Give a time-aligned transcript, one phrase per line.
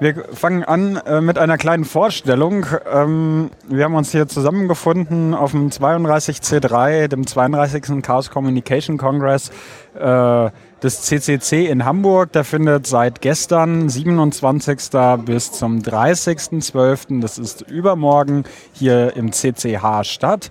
[0.00, 2.66] Wir fangen an äh, mit einer kleinen Vorstellung.
[2.92, 8.02] Ähm, wir haben uns hier zusammengefunden auf dem 32C3, dem 32.
[8.02, 9.50] Chaos Communication Congress
[9.94, 10.50] äh,
[10.82, 12.32] des CCC in Hamburg.
[12.32, 14.78] Der findet seit gestern, 27.
[15.24, 20.50] bis zum 30.12., das ist übermorgen, hier im CCH statt.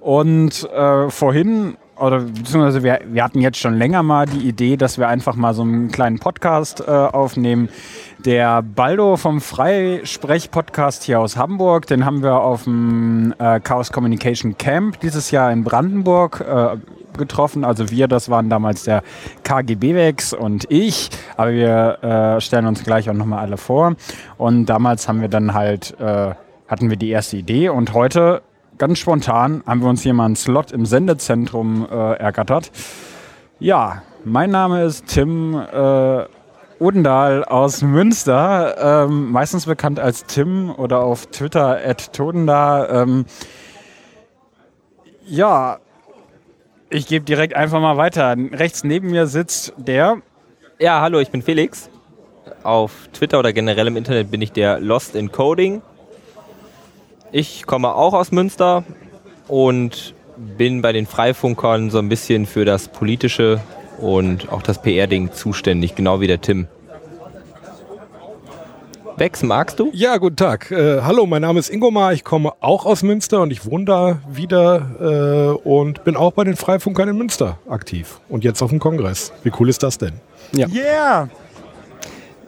[0.00, 4.98] Und äh, vorhin oder beziehungsweise wir, wir hatten jetzt schon länger mal die Idee, dass
[4.98, 7.68] wir einfach mal so einen kleinen Podcast äh, aufnehmen.
[8.24, 14.56] Der Baldo vom Freisprech-Podcast hier aus Hamburg, den haben wir auf dem äh, Chaos Communication
[14.58, 16.76] Camp dieses Jahr in Brandenburg äh,
[17.18, 17.64] getroffen.
[17.64, 19.02] Also wir, das waren damals der
[19.44, 23.94] KGB-Wex und ich, aber wir äh, stellen uns gleich auch nochmal alle vor.
[24.38, 26.34] Und damals haben wir dann halt, äh,
[26.68, 28.42] hatten wir die erste Idee und heute
[28.80, 32.72] ganz spontan haben wir uns hier mal einen Slot im Sendezentrum äh, ergattert.
[33.60, 36.24] Ja, mein Name ist Tim äh,
[36.78, 43.02] Odendahl aus Münster, ähm, meistens bekannt als Tim oder auf Twitter at Todenda.
[43.02, 43.26] Ähm,
[45.26, 45.76] ja,
[46.88, 48.34] ich gebe direkt einfach mal weiter.
[48.52, 50.22] Rechts neben mir sitzt der.
[50.78, 51.90] Ja, hallo, ich bin Felix.
[52.62, 55.82] Auf Twitter oder generell im Internet bin ich der Lost in Coding.
[57.32, 58.82] Ich komme auch aus Münster
[59.46, 63.60] und bin bei den Freifunkern so ein bisschen für das politische
[63.98, 66.66] und auch das PR-Ding zuständig, genau wie der Tim.
[69.16, 69.90] Bex, magst du?
[69.92, 70.70] Ja, guten Tag.
[70.70, 72.14] Äh, hallo, mein Name ist Ingomar.
[72.14, 76.44] Ich komme auch aus Münster und ich wohne da wieder äh, und bin auch bei
[76.44, 79.32] den Freifunkern in Münster aktiv und jetzt auf dem Kongress.
[79.44, 80.14] Wie cool ist das denn?
[80.52, 80.66] Ja.
[80.68, 81.28] Yeah!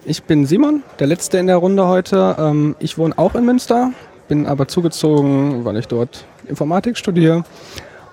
[0.04, 2.36] Ich bin Simon, der Letzte in der Runde heute.
[2.38, 3.92] Ähm, ich wohne auch in Münster,
[4.28, 7.44] bin aber zugezogen, weil ich dort Informatik studiere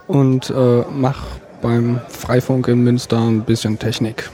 [0.07, 1.25] und äh, mache
[1.61, 4.29] beim Freifunk in Münster ein bisschen Technik.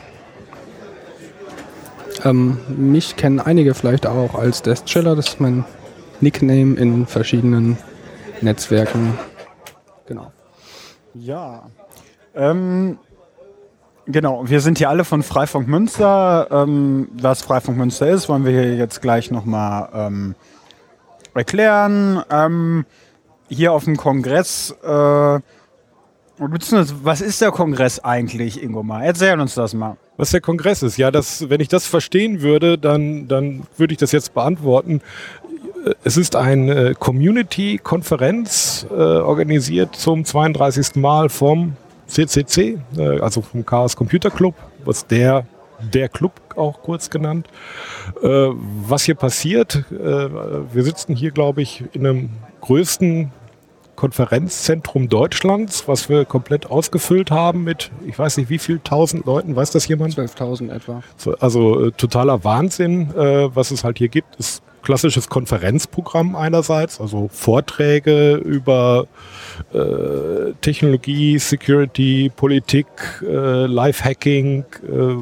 [2.24, 5.66] Ähm, mich kennen einige vielleicht auch als Desk Chiller, das ist mein
[6.22, 7.78] Nickname in verschiedenen
[8.42, 9.18] Netzwerken.
[10.08, 10.32] Genau.
[11.14, 11.64] Ja.
[12.34, 12.98] Ähm,
[14.06, 16.48] genau, wir sind hier alle von Freifunk Münster.
[16.52, 20.36] Ähm, was Freifunk Münster ist, wollen wir hier jetzt gleich nochmal ähm,
[21.36, 22.22] erklären.
[22.30, 22.86] Ähm,
[23.48, 25.40] hier auf dem Kongress, äh,
[26.38, 29.04] beziehungsweise, was ist der Kongress eigentlich, Ingo mal?
[29.04, 29.98] Erzähl uns das mal.
[30.18, 33.98] Was der Kongress ist, ja, das, wenn ich das verstehen würde, dann, dann würde ich
[33.98, 35.02] das jetzt beantworten.
[36.04, 40.96] Es ist eine Community-Konferenz, äh, organisiert zum 32.
[40.96, 41.76] Mal vom
[42.08, 45.46] CCC, äh, also vom Chaos Computer Club, was der
[45.80, 47.48] der Club auch kurz genannt.
[48.22, 52.30] Äh, was hier passiert, äh, wir sitzen hier, glaube ich, in einem
[52.62, 53.32] größten
[53.96, 59.56] Konferenzzentrum Deutschlands, was wir komplett ausgefüllt haben mit, ich weiß nicht wie viel, tausend Leuten,
[59.56, 60.16] weiß das jemand?
[60.16, 61.02] 12.000 etwa.
[61.40, 67.28] Also äh, totaler Wahnsinn, äh, was es halt hier gibt, ist klassisches Konferenzprogramm einerseits, also
[67.34, 69.08] Vorträge über
[69.74, 72.86] äh, Technologie, Security, Politik,
[73.22, 75.16] äh, Lifehacking, äh,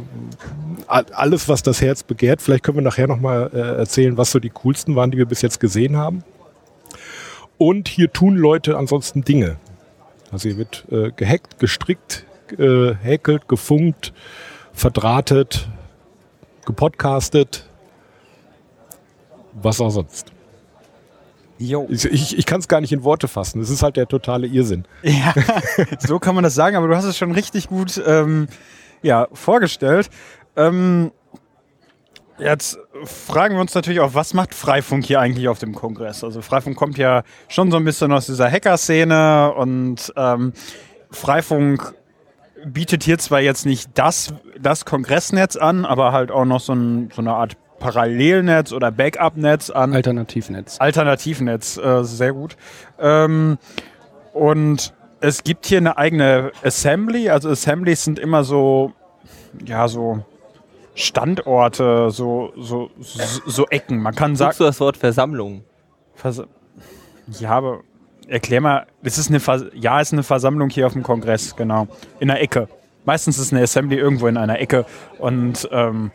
[0.88, 2.42] alles, was das Herz begehrt.
[2.42, 5.42] Vielleicht können wir nachher nochmal äh, erzählen, was so die coolsten waren, die wir bis
[5.42, 6.24] jetzt gesehen haben.
[7.58, 9.58] Und hier tun Leute ansonsten Dinge.
[10.32, 12.26] Also hier wird äh, gehackt, gestrickt,
[12.58, 14.14] äh, häkelt, gefunkt,
[14.74, 15.70] verdrahtet,
[16.66, 17.66] gepodcastet,
[19.62, 20.32] was auch sonst.
[21.58, 21.88] Jo.
[21.90, 23.62] Ich, ich, ich kann es gar nicht in Worte fassen.
[23.62, 24.86] Es ist halt der totale Irrsinn.
[25.04, 25.34] Ja,
[26.00, 28.48] so kann man das sagen, aber du hast es schon richtig gut ähm,
[29.02, 30.10] ja, vorgestellt.
[30.56, 31.12] Ähm,
[32.40, 36.24] jetzt fragen wir uns natürlich auch, was macht Freifunk hier eigentlich auf dem Kongress?
[36.24, 40.54] Also Freifunk kommt ja schon so ein bisschen aus dieser Hacker-Szene und ähm,
[41.12, 41.94] Freifunk
[42.66, 47.10] bietet hier zwar jetzt nicht das, das Kongressnetz an, aber halt auch noch so, ein,
[47.14, 49.94] so eine Art Parallelnetz oder Backup-Netz an.
[49.94, 50.80] Alternativnetz.
[50.80, 52.56] Alternativnetz, äh, sehr gut.
[52.98, 53.58] Ähm,
[54.32, 57.30] und es gibt hier eine eigene Assembly.
[57.30, 58.94] Also Assemblies sind immer so,
[59.66, 60.24] ja, so
[60.96, 64.02] Standorte, so, so, so, so Ecken.
[64.02, 64.56] Man kann sagen.
[64.58, 65.64] du das Wort Versammlung?
[66.16, 66.42] Vers
[67.40, 67.82] ja, aber
[68.28, 71.56] erklär mal, es ist eine Vers ja, es ist eine Versammlung hier auf dem Kongress,
[71.56, 71.88] genau.
[72.20, 72.70] In einer Ecke.
[73.04, 74.86] Meistens ist eine Assembly irgendwo in einer Ecke.
[75.20, 76.12] Und ähm,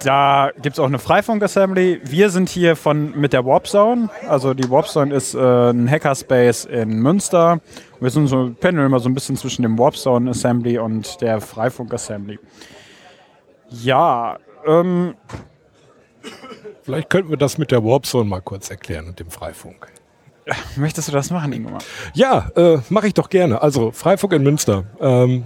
[0.00, 2.00] da gibt es auch eine Freifunk-Assembly.
[2.04, 4.10] Wir sind hier von, mit der Warp Zone.
[4.28, 7.60] Also die Warp Zone ist äh, ein Hackerspace in Münster.
[8.00, 11.40] Wir sind so, pendeln immer so ein bisschen zwischen dem Warp Zone Assembly und der
[11.40, 12.38] Freifunk-Assembly.
[13.70, 15.14] Ja, ähm.
[16.82, 19.88] Vielleicht könnten wir das mit der Warp Zone mal kurz erklären und dem Freifunk.
[20.76, 21.78] Möchtest du das machen, Ingmar?
[22.12, 23.62] Ja, äh, mache ich doch gerne.
[23.62, 24.84] Also Freifunk in Münster.
[25.00, 25.44] Ähm,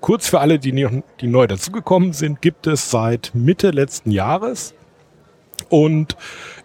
[0.00, 4.74] kurz für alle, die, die neu dazugekommen sind, gibt es seit Mitte letzten Jahres
[5.68, 6.16] und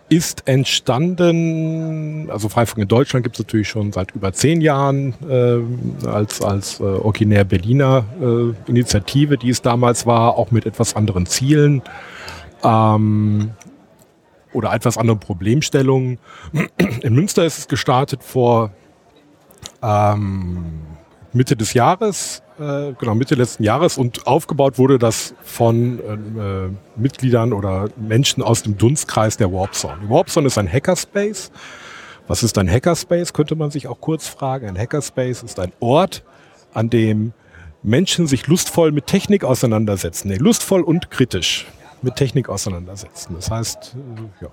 [0.09, 6.07] ist entstanden, also Freifunk in Deutschland gibt es natürlich schon seit über zehn Jahren äh,
[6.07, 11.27] als, als äh, originär Berliner äh, Initiative, die es damals war, auch mit etwas anderen
[11.27, 11.81] Zielen
[12.61, 13.51] ähm,
[14.51, 16.19] oder etwas anderen Problemstellungen.
[17.01, 18.71] In Münster ist es gestartet vor
[19.81, 20.90] ähm,
[21.33, 27.53] Mitte des Jahres, äh, genau Mitte letzten Jahres und aufgebaut wurde das von äh, Mitgliedern
[27.53, 29.97] oder Menschen aus dem Dunstkreis der Warpzone.
[30.03, 31.51] Die Warpzone ist ein Hackerspace.
[32.27, 34.67] Was ist ein Hackerspace, könnte man sich auch kurz fragen.
[34.67, 36.23] Ein Hackerspace ist ein Ort,
[36.73, 37.33] an dem
[37.83, 40.29] Menschen sich lustvoll mit Technik auseinandersetzen.
[40.29, 41.65] Nee, lustvoll und kritisch
[42.01, 43.35] mit Technik auseinandersetzen.
[43.35, 44.49] Das heißt, äh, ja.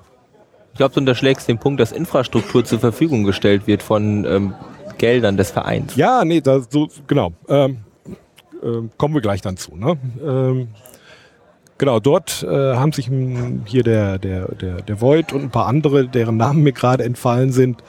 [0.73, 4.55] Ich glaube, du unterschlägst den Punkt, dass Infrastruktur zur Verfügung gestellt wird von ähm,
[4.99, 5.97] Geldern des Vereins.
[5.97, 7.33] Ja, nee, da, so, genau.
[7.49, 7.79] Ähm,
[8.63, 9.77] äh, kommen wir gleich dann zu.
[9.77, 9.97] Ne?
[10.25, 10.69] Ähm,
[11.79, 13.11] genau, dort äh, haben sich
[13.67, 17.53] hier der, der, der, der Void und ein paar andere, deren Namen mir gerade entfallen
[17.53, 17.83] sind,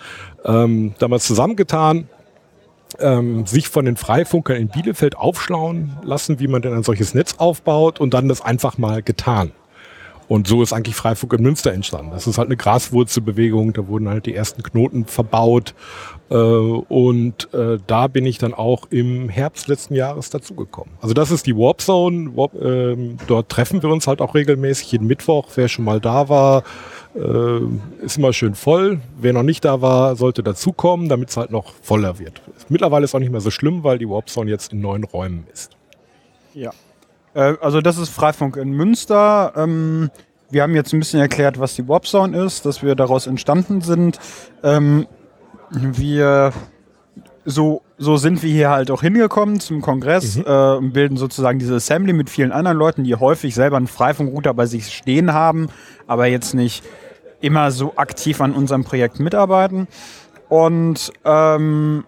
[0.46, 2.08] ähm, damals zusammengetan,
[3.00, 7.36] ähm, sich von den Freifunkern in Bielefeld aufschlauen lassen, wie man denn ein solches Netz
[7.38, 9.52] aufbaut und dann das einfach mal getan.
[10.28, 12.12] Und so ist eigentlich Freifunk in Münster entstanden.
[12.12, 15.74] Das ist halt eine Graswurzelbewegung, da wurden halt die ersten Knoten verbaut.
[16.30, 20.94] Äh, und äh, da bin ich dann auch im Herbst letzten Jahres dazugekommen.
[21.02, 22.36] Also das ist die Warp Zone.
[22.36, 25.48] Warp, äh, dort treffen wir uns halt auch regelmäßig jeden Mittwoch.
[25.56, 26.64] Wer schon mal da war,
[27.16, 29.00] äh, ist immer schön voll.
[29.20, 32.42] Wer noch nicht da war, sollte dazukommen, damit es halt noch voller wird.
[32.70, 35.48] Mittlerweile ist auch nicht mehr so schlimm, weil die Warp Zone jetzt in neun Räumen
[35.52, 35.72] ist.
[36.54, 36.72] Ja.
[37.34, 39.54] Also das ist Freifunk in Münster.
[39.56, 40.10] Ähm,
[40.50, 43.82] wir haben jetzt ein bisschen erklärt, was die Warp Zone ist, dass wir daraus entstanden
[43.82, 44.20] sind.
[44.64, 45.08] Ähm,
[45.72, 46.54] wir
[47.46, 50.44] so, so sind wir hier halt auch hingekommen zum Kongress mhm.
[50.46, 54.54] äh, und bilden sozusagen diese Assembly mit vielen anderen Leuten, die häufig selber einen Freifunkrouter
[54.54, 55.70] bei sich stehen haben,
[56.08, 56.84] aber jetzt nicht
[57.42, 59.88] immer so aktiv an unserem Projekt mitarbeiten.
[60.50, 62.04] Und ähm,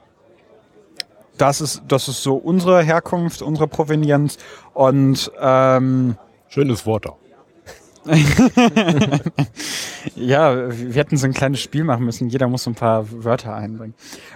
[1.38, 4.38] das ist, das ist so unsere Herkunft, unsere Provenienz.
[4.74, 6.18] Und ähm,
[6.50, 7.20] schönes Wort auch.
[10.15, 12.30] ja, wir hätten so ein kleines Spiel machen müssen.
[12.30, 13.94] Jeder muss so ein paar Wörter einbringen.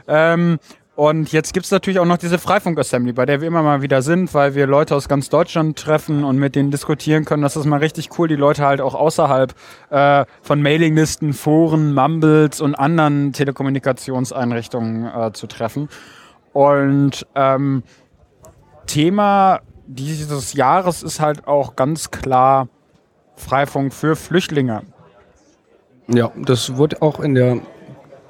[0.07, 0.59] Ähm,
[0.95, 4.33] und jetzt gibt's natürlich auch noch diese Freifunk-Assembly, bei der wir immer mal wieder sind,
[4.33, 7.43] weil wir Leute aus ganz Deutschland treffen und mit denen diskutieren können.
[7.43, 9.53] Das ist mal richtig cool, die Leute halt auch außerhalb
[9.89, 15.89] äh, von Mailinglisten, Foren, Mumbles und anderen Telekommunikationseinrichtungen äh, zu treffen.
[16.53, 17.83] Und ähm,
[18.87, 22.69] Thema dieses Jahres ist halt auch ganz klar
[23.35, 24.83] Freifunk für Flüchtlinge.
[26.07, 27.59] Ja, das wurde auch in der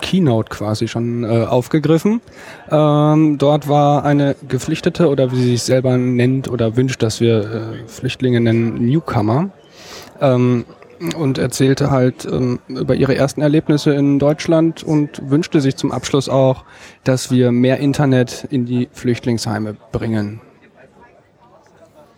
[0.02, 2.22] Keynote quasi schon äh, aufgegriffen.
[2.70, 7.40] Ähm, dort war eine Geflüchtete oder wie sie sich selber nennt oder wünscht, dass wir
[7.40, 9.50] äh, Flüchtlinge nennen, Newcomer.
[10.22, 10.66] Ähm,
[11.18, 16.30] und erzählte halt ähm, über ihre ersten Erlebnisse in Deutschland und wünschte sich zum Abschluss
[16.30, 16.64] auch,
[17.04, 20.40] dass wir mehr Internet in die Flüchtlingsheime bringen.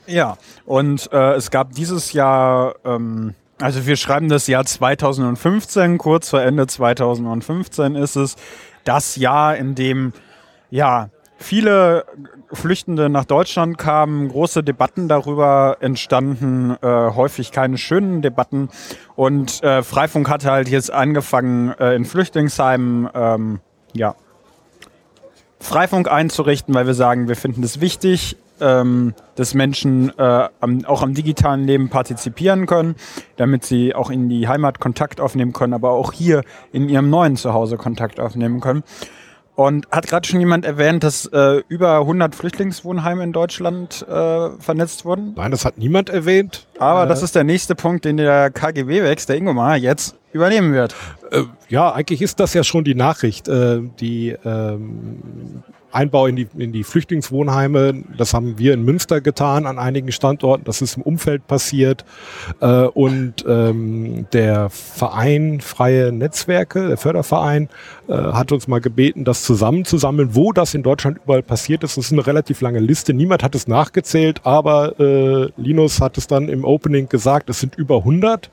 [0.07, 6.29] Ja, und äh, es gab dieses Jahr, ähm, also wir schreiben das Jahr 2015, kurz
[6.29, 8.35] vor Ende 2015 ist es,
[8.85, 10.13] das Jahr, in dem
[10.69, 12.05] ja viele
[12.51, 18.69] Flüchtende nach Deutschland kamen, große Debatten darüber entstanden, äh, häufig keine schönen Debatten.
[19.15, 23.59] Und äh, Freifunk hatte halt jetzt angefangen, äh, in Flüchtlingsheimen ähm,
[23.93, 24.15] ja,
[25.59, 31.01] Freifunk einzurichten, weil wir sagen, wir finden es wichtig, ähm, dass Menschen äh, am, auch
[31.01, 32.95] am digitalen Leben partizipieren können,
[33.35, 37.35] damit sie auch in die Heimat Kontakt aufnehmen können, aber auch hier in ihrem neuen
[37.35, 38.83] Zuhause Kontakt aufnehmen können.
[39.57, 45.03] Und hat gerade schon jemand erwähnt, dass äh, über 100 Flüchtlingswohnheime in Deutschland äh, vernetzt
[45.03, 45.33] wurden?
[45.35, 46.67] Nein, das hat niemand erwähnt.
[46.77, 50.93] Aber äh, das ist der nächste Punkt, den der KGB-Wex, der Ingomar, jetzt übernehmen wird.
[51.31, 53.47] Äh, ja, eigentlich ist das ja schon die Nachricht.
[53.47, 58.03] Äh, die ähm, Einbau in die, in die Flüchtlingswohnheime.
[58.17, 60.65] Das haben wir in Münster getan an einigen Standorten.
[60.65, 62.05] Das ist im Umfeld passiert.
[62.59, 67.69] Äh, und ähm, der Verein Freie Netzwerke, der Förderverein,
[68.07, 71.97] äh, hat uns mal gebeten, das zusammenzusammeln, wo das in Deutschland überall passiert ist.
[71.97, 73.13] Das ist eine relativ lange Liste.
[73.13, 77.75] Niemand hat es nachgezählt, aber äh, Linus hat es dann im Opening gesagt, es sind
[77.75, 78.51] über 100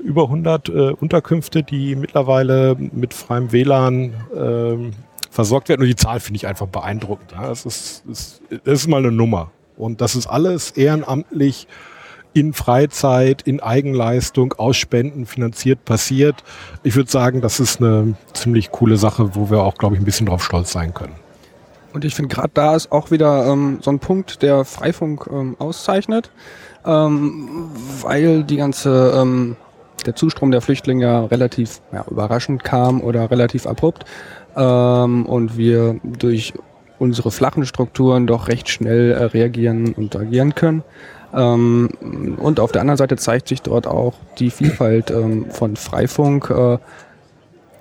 [0.00, 4.92] über 100 äh, Unterkünfte, die mittlerweile mit freiem WLAN äh,
[5.38, 5.82] versorgt werden.
[5.82, 7.30] Und die Zahl finde ich einfach beeindruckend.
[7.30, 7.46] Ja.
[7.46, 9.52] Das, ist, ist, das ist mal eine Nummer.
[9.76, 11.68] Und das ist alles ehrenamtlich
[12.32, 16.42] in Freizeit, in Eigenleistung, aus Spenden finanziert passiert.
[16.82, 20.04] Ich würde sagen, das ist eine ziemlich coole Sache, wo wir auch, glaube ich, ein
[20.04, 21.14] bisschen drauf stolz sein können.
[21.92, 25.54] Und ich finde, gerade da ist auch wieder ähm, so ein Punkt, der Freifunk ähm,
[25.60, 26.32] auszeichnet,
[26.84, 27.70] ähm,
[28.02, 29.56] weil die ganze ähm,
[30.04, 34.04] der Zustrom der Flüchtlinge relativ ja, überraschend kam oder relativ abrupt
[34.58, 36.52] ähm, und wir durch
[36.98, 40.82] unsere flachen Strukturen doch recht schnell äh, reagieren und agieren können.
[41.34, 41.88] Ähm,
[42.38, 46.78] und auf der anderen Seite zeigt sich dort auch die Vielfalt ähm, von Freifunk, äh,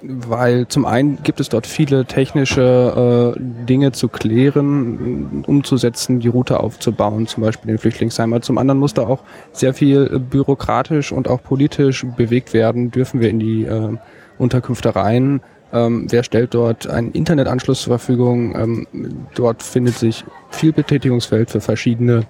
[0.04, 6.60] weil zum einen gibt es dort viele technische äh, Dinge zu klären, umzusetzen, die Route
[6.60, 8.32] aufzubauen, zum Beispiel den Flüchtlingsheim.
[8.34, 12.92] Aber zum anderen muss da auch sehr viel bürokratisch und auch politisch bewegt werden.
[12.92, 13.98] Dürfen wir in die äh,
[14.38, 15.42] Unterkünfte rein?
[15.74, 18.56] Ähm, wer stellt dort einen Internetanschluss zur Verfügung?
[18.56, 18.88] Ähm,
[19.36, 22.26] dort findet sich viel Betätigungsfeld für verschiedene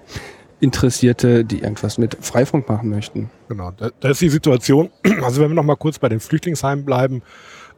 [0.60, 3.30] Interessierte, die irgendwas mit Freifunk machen möchten.
[3.48, 4.90] Genau, da, ist die Situation,
[5.22, 7.22] also wenn wir noch mal kurz bei den Flüchtlingsheimen bleiben,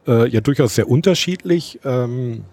[0.07, 1.79] äh, ja durchaus sehr unterschiedlich.
[1.83, 2.43] Ähm,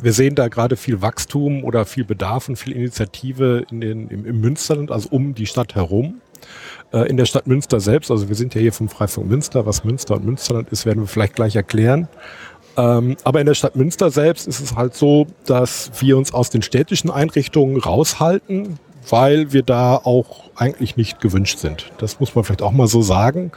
[0.00, 4.26] wir sehen da gerade viel Wachstum oder viel Bedarf und viel Initiative in den, im,
[4.26, 6.20] im Münsterland, also um die Stadt herum.
[6.92, 9.84] Äh, in der Stadt Münster selbst, also wir sind ja hier vom Freifunk Münster, was
[9.84, 12.08] Münster und Münsterland ist, werden wir vielleicht gleich erklären.
[12.78, 16.48] Ähm, aber in der Stadt Münster selbst ist es halt so, dass wir uns aus
[16.48, 18.78] den städtischen Einrichtungen raushalten,
[19.10, 21.90] weil wir da auch eigentlich nicht gewünscht sind.
[21.98, 23.50] Das muss man vielleicht auch mal so sagen.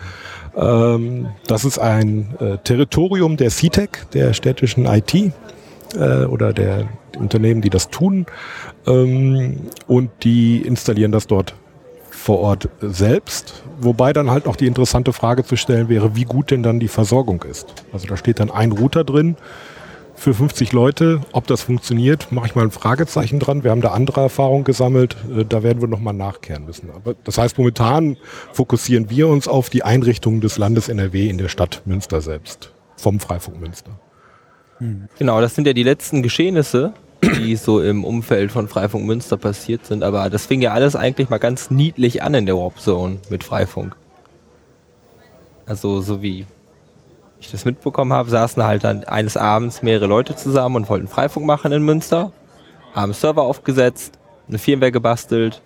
[0.56, 6.88] Ähm, das ist ein äh, Territorium der CTEC, der städtischen IT äh, oder der
[7.20, 8.26] Unternehmen, die das tun.
[8.88, 11.54] Ähm, und die installieren das dort
[12.10, 13.64] vor Ort selbst.
[13.84, 16.88] Wobei dann halt noch die interessante Frage zu stellen wäre, wie gut denn dann die
[16.88, 17.74] Versorgung ist.
[17.92, 19.36] Also da steht dann ein Router drin
[20.16, 21.22] für 50 Leute.
[21.32, 23.64] Ob das funktioniert, mache ich mal ein Fragezeichen dran.
[23.64, 25.16] Wir haben da andere Erfahrungen gesammelt.
[25.36, 26.92] Äh, da werden wir nochmal nachkehren müssen.
[26.92, 28.18] Aber das heißt, momentan
[28.54, 32.72] fokussieren wir uns auf die Einrichtungen des Landes NRW in der Stadt Münster selbst.
[32.98, 34.00] Vom Freifunk Münster.
[35.20, 36.94] Genau, das sind ja die letzten Geschehnisse,
[37.24, 40.04] die so im Umfeld von Freifunk Münster passiert sind.
[40.04, 43.44] Aber das fing ja alles eigentlich mal ganz niedlich an in der Warp Zone mit
[43.44, 43.96] Freifunk.
[45.66, 46.46] Also so wie
[47.40, 51.46] ich das mitbekommen habe, saßen halt dann eines Abends mehrere Leute zusammen und wollten Freifunk
[51.46, 52.32] machen in Münster,
[52.94, 55.62] haben Server aufgesetzt, eine Firmware gebastelt,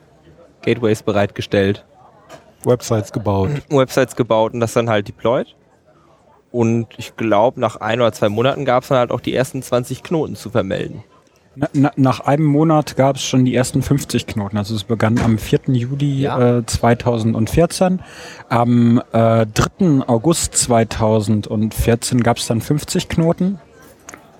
[0.62, 1.86] Gateways bereitgestellt,
[2.64, 5.56] Websites gebaut, Websites gebaut und das dann halt deployed.
[6.52, 9.62] Und ich glaube, nach ein oder zwei Monaten gab es dann halt auch die ersten
[9.62, 11.04] 20 Knoten zu vermelden.
[11.56, 14.58] Na, nach einem Monat gab es schon die ersten 50 Knoten.
[14.58, 15.62] Also es begann am 4.
[15.68, 16.58] Juli ja.
[16.58, 18.02] äh, 2014.
[18.50, 20.08] Am äh, 3.
[20.08, 23.60] August 2014 gab es dann 50 Knoten.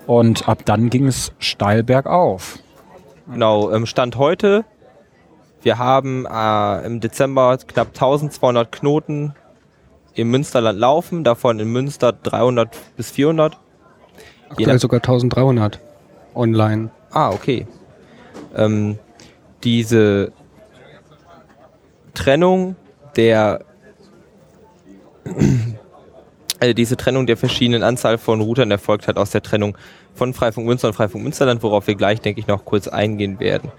[0.06, 2.58] Und ab dann ging es steil bergauf.
[3.32, 4.64] Genau, ähm, Stand heute.
[5.62, 9.34] Wir haben äh, im Dezember knapp 1200 Knoten
[10.14, 13.58] im Münsterland laufen, davon in Münster 300 bis 400.
[14.48, 15.80] Aktuell sogar 1300
[16.34, 16.90] online.
[17.16, 17.66] Ah, okay.
[18.54, 18.98] Ähm,
[19.64, 20.32] diese
[22.12, 22.76] Trennung
[23.16, 23.64] der
[26.60, 29.78] also diese Trennung der verschiedenen Anzahl von Routern erfolgt hat aus der Trennung
[30.14, 33.72] von Freifunk Münster und Freifunk Münsterland, worauf wir gleich, denke ich, noch kurz eingehen werden.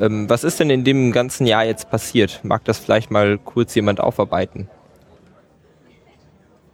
[0.00, 2.40] Ähm, was ist denn in dem ganzen Jahr jetzt passiert?
[2.42, 4.70] Mag das vielleicht mal kurz jemand aufarbeiten?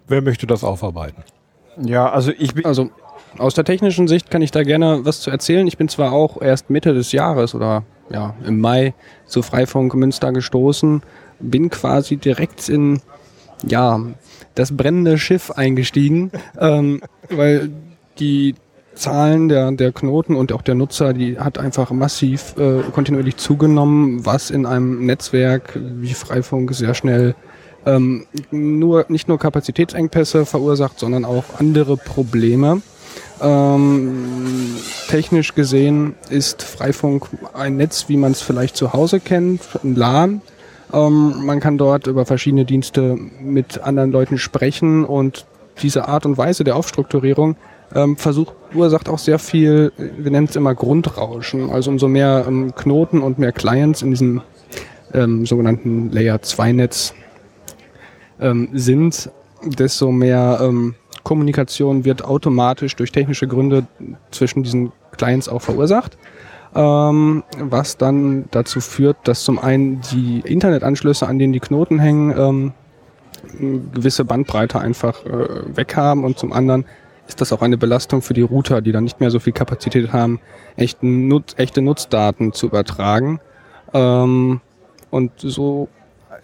[0.07, 1.25] Wer möchte das aufarbeiten?
[1.77, 2.65] Ja, also ich bin.
[2.67, 2.91] Also
[3.37, 5.67] aus der technischen Sicht kann ich da gerne was zu erzählen.
[5.67, 8.95] Ich bin zwar auch erst Mitte des Jahres oder ja, im Mai
[9.27, 11.03] zu Freifunk Münster gestoßen,
[11.41, 13.01] bin quasi direkt in
[13.67, 14.01] ja,
[14.55, 17.71] das brennende Schiff eingestiegen, ähm, weil
[18.19, 18.55] die
[18.95, 24.27] Zahlen der, der Knoten und auch der Nutzer, die hat einfach massiv äh, kontinuierlich zugenommen,
[24.27, 27.37] was in einem Netzwerk wie Freifunk sehr schnell
[27.87, 32.83] ähm, nur nicht nur Kapazitätsengpässe verursacht, sondern auch andere Probleme.
[33.41, 34.77] Ähm,
[35.09, 40.41] technisch gesehen ist Freifunk ein Netz, wie man es vielleicht zu Hause kennt, ein LAN.
[40.93, 45.47] Ähm, man kann dort über verschiedene Dienste mit anderen Leuten sprechen und
[45.83, 47.57] diese Art und Weise der Aufstrukturierung
[47.95, 51.71] ähm, versucht, ursacht auch sehr viel, wir nennen es immer Grundrauschen.
[51.71, 54.43] Also umso mehr ähm, Knoten und mehr Clients in diesem
[55.15, 57.15] ähm, sogenannten Layer 2 Netz
[58.41, 59.31] ähm, sind,
[59.65, 60.95] desto mehr ähm,
[61.29, 63.87] Kommunikation wird automatisch durch technische Gründe
[64.31, 66.17] zwischen diesen Clients auch verursacht.
[66.75, 72.35] Ähm, was dann dazu führt, dass zum einen die Internetanschlüsse, an denen die Knoten hängen,
[72.35, 72.73] ähm,
[73.93, 76.87] gewisse Bandbreite einfach äh, weg haben und zum anderen
[77.27, 80.15] ist das auch eine Belastung für die Router, die dann nicht mehr so viel Kapazität
[80.15, 80.41] haben,
[80.77, 83.39] echten Nutz, echte Nutzdaten zu übertragen.
[83.93, 84.63] Ähm,
[85.11, 85.89] und so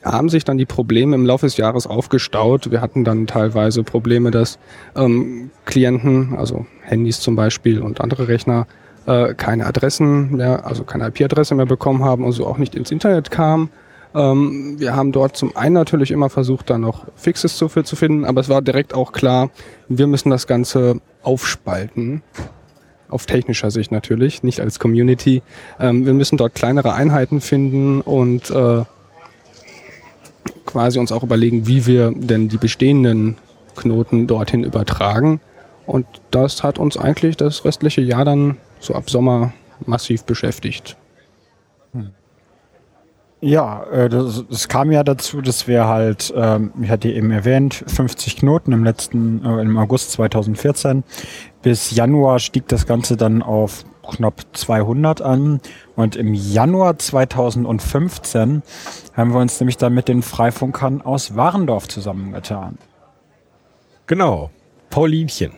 [0.04, 2.70] haben sich dann die Probleme im Laufe des Jahres aufgestaut.
[2.70, 4.58] Wir hatten dann teilweise Probleme, dass
[4.96, 8.66] ähm, Klienten, also Handys zum Beispiel und andere Rechner,
[9.06, 12.90] äh, keine Adressen mehr, also keine IP-Adresse mehr bekommen haben und so auch nicht ins
[12.90, 13.70] Internet kamen.
[14.14, 18.24] Ähm, wir haben dort zum einen natürlich immer versucht, da noch Fixes zu, zu finden,
[18.24, 19.50] aber es war direkt auch klar,
[19.88, 22.22] wir müssen das Ganze aufspalten.
[23.08, 25.42] Auf technischer Sicht natürlich, nicht als Community.
[25.78, 28.84] Ähm, wir müssen dort kleinere Einheiten finden und äh,
[30.66, 33.36] quasi uns auch überlegen, wie wir denn die bestehenden
[33.76, 35.40] Knoten dorthin übertragen.
[35.86, 39.52] Und das hat uns eigentlich das restliche Jahr dann so ab Sommer
[39.86, 40.96] massiv beschäftigt.
[43.44, 47.84] Ja, äh, das, das kam ja dazu, dass wir halt, ähm, ich hatte eben erwähnt,
[47.86, 51.04] 50 Knoten im letzten, äh, im August 2014.
[51.60, 55.60] Bis Januar stieg das Ganze dann auf knapp 200 an.
[55.96, 58.62] Und im Januar 2015
[59.14, 62.78] haben wir uns nämlich dann mit den Freifunkern aus Warendorf zusammengetan.
[64.06, 64.50] Genau.
[64.90, 65.52] Paulinchen.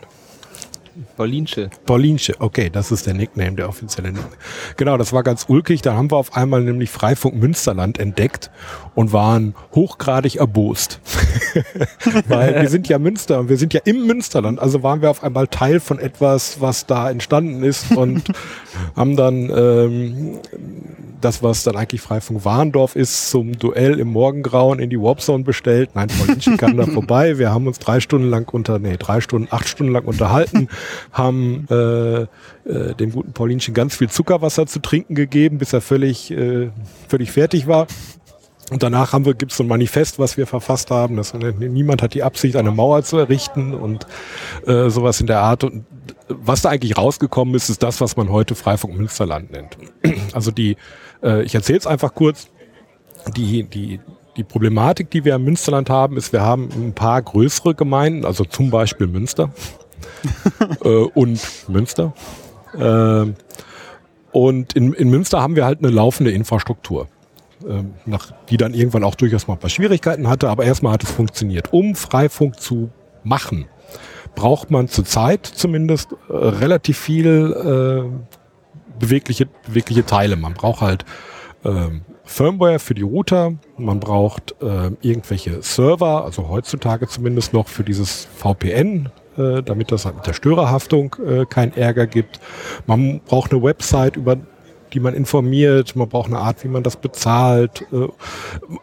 [1.16, 1.70] Paulinsche.
[1.84, 4.34] Paulinsche, okay, das ist der Nickname, der offizielle Nickname.
[4.76, 5.82] Genau, das war ganz ulkig.
[5.82, 8.50] Da haben wir auf einmal nämlich Freifunk Münsterland entdeckt
[8.94, 11.00] und waren hochgradig erbost.
[12.28, 14.58] Weil wir sind ja Münster und wir sind ja im Münsterland.
[14.58, 18.24] Also waren wir auf einmal Teil von etwas, was da entstanden ist und
[18.96, 20.38] haben dann ähm,
[21.26, 25.90] das, was dann eigentlich Freifunk Warendorf ist, zum Duell im Morgengrauen in die Warpzone bestellt.
[25.94, 27.36] Nein, Paulinchen kam da vorbei.
[27.38, 30.68] Wir haben uns drei Stunden lang unter, nee, drei Stunden, acht Stunden lang unterhalten,
[31.10, 36.30] haben äh, äh, dem guten Paulinchen ganz viel Zuckerwasser zu trinken gegeben, bis er völlig,
[36.30, 36.70] äh,
[37.08, 37.88] völlig fertig war.
[38.70, 41.16] Und danach haben wir, gibt es so ein Manifest, was wir verfasst haben.
[41.16, 44.06] Dass, niemand hat die Absicht, eine Mauer zu errichten und
[44.66, 45.62] äh, sowas in der Art.
[45.62, 45.84] Und
[46.28, 49.76] was da eigentlich rausgekommen ist, ist das, was man heute Freifunk Münsterland nennt.
[50.32, 50.76] Also die,
[51.22, 52.48] äh, ich erzähle es einfach kurz.
[53.36, 54.00] Die, die,
[54.36, 58.44] die Problematik, die wir im Münsterland haben, ist, wir haben ein paar größere Gemeinden, also
[58.44, 59.50] zum Beispiel Münster
[60.84, 62.12] äh, und Münster.
[62.78, 63.32] Äh,
[64.32, 67.08] und in, in Münster haben wir halt eine laufende Infrastruktur
[67.66, 71.04] ähm, nach, die dann irgendwann auch durchaus mal ein paar Schwierigkeiten hatte, aber erstmal hat
[71.04, 71.72] es funktioniert.
[71.72, 72.90] Um Freifunk zu
[73.24, 73.66] machen,
[74.34, 78.45] braucht man zurzeit zumindest äh, relativ viel äh,
[78.98, 80.36] bewegliche, bewegliche Teile.
[80.36, 81.04] Man braucht halt
[81.64, 87.84] ähm, Firmware für die Router, man braucht äh, irgendwelche Server, also heutzutage zumindest noch für
[87.84, 92.40] dieses VPN, äh, damit das halt mit der Störerhaftung äh, keinen Ärger gibt.
[92.86, 94.36] Man braucht eine Website, über
[94.92, 97.82] die man informiert, man braucht eine Art, wie man das bezahlt.
[97.92, 98.08] Äh,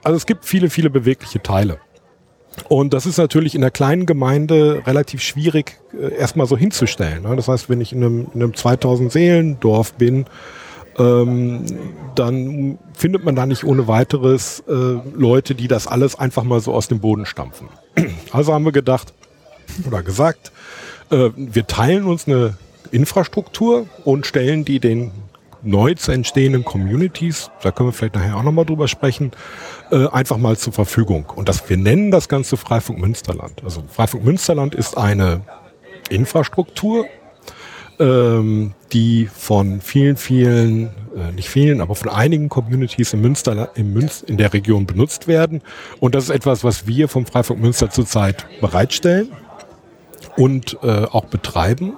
[0.04, 1.80] also es gibt viele, viele bewegliche Teile.
[2.70, 7.24] Und das ist natürlich in der kleinen Gemeinde relativ schwierig äh, erstmal so hinzustellen.
[7.24, 7.36] Ne?
[7.36, 10.26] Das heißt, wenn ich in einem, in einem 2000 Seelen Dorf bin,
[10.98, 11.66] ähm,
[12.16, 14.74] dann findet man da nicht ohne weiteres äh,
[15.16, 17.70] Leute, die das alles einfach mal so aus dem Boden stampfen.
[18.32, 19.14] Also haben wir gedacht
[19.88, 20.52] oder gesagt,
[21.10, 22.58] äh, wir teilen uns eine
[22.92, 25.12] Infrastruktur und stellen die den
[25.64, 29.32] neu zu entstehenden Communities, da können wir vielleicht nachher auch nochmal drüber sprechen,
[29.92, 31.26] äh, einfach mal zur Verfügung.
[31.36, 33.64] Und das, wir nennen das Ganze Freifunk Münsterland.
[33.64, 35.42] Also Freifunk Münsterland ist eine
[36.10, 37.06] Infrastruktur,
[38.00, 43.94] ähm, die von vielen, vielen, äh, nicht vielen, aber von einigen Communities in Münster, in,
[43.94, 45.62] Münster, in der Region benutzt werden.
[46.00, 49.30] Und das ist etwas, was wir vom Freifunk Münster zurzeit bereitstellen
[50.38, 51.94] und äh, auch betreiben.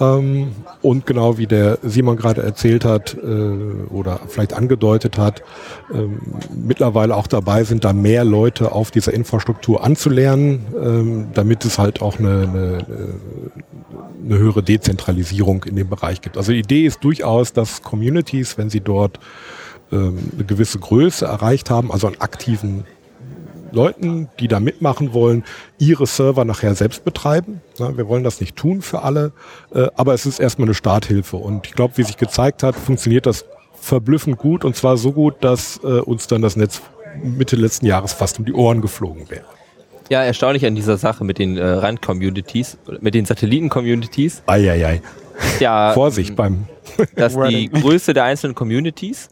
[0.00, 5.42] Ähm, und genau wie der Simon gerade erzählt hat äh, oder vielleicht angedeutet hat,
[5.92, 6.20] ähm,
[6.54, 12.02] mittlerweile auch dabei sind, da mehr Leute auf dieser Infrastruktur anzulernen, ähm, damit es halt
[12.02, 12.86] auch eine, eine,
[14.24, 16.36] eine höhere Dezentralisierung in dem Bereich gibt.
[16.36, 19.18] Also die Idee ist durchaus, dass Communities, wenn sie dort
[19.92, 22.84] ähm, eine gewisse Größe erreicht haben, also einen aktiven
[23.72, 25.44] Leuten, die da mitmachen wollen,
[25.78, 27.60] ihre Server nachher selbst betreiben.
[27.78, 29.32] Ja, wir wollen das nicht tun für alle,
[29.74, 31.36] äh, aber es ist erstmal eine Starthilfe.
[31.36, 33.44] Und ich glaube, wie sich gezeigt hat, funktioniert das
[33.80, 36.82] verblüffend gut und zwar so gut, dass äh, uns dann das Netz
[37.22, 39.44] Mitte letzten Jahres fast um die Ohren geflogen wäre.
[40.08, 44.42] Ja, erstaunlich an dieser Sache mit den äh, Rand-Communities, mit den Satelliten-Communities.
[44.46, 45.02] Eieiei.
[45.60, 46.66] Ja, Vorsicht beim.
[47.16, 49.28] dass die Größe der einzelnen Communities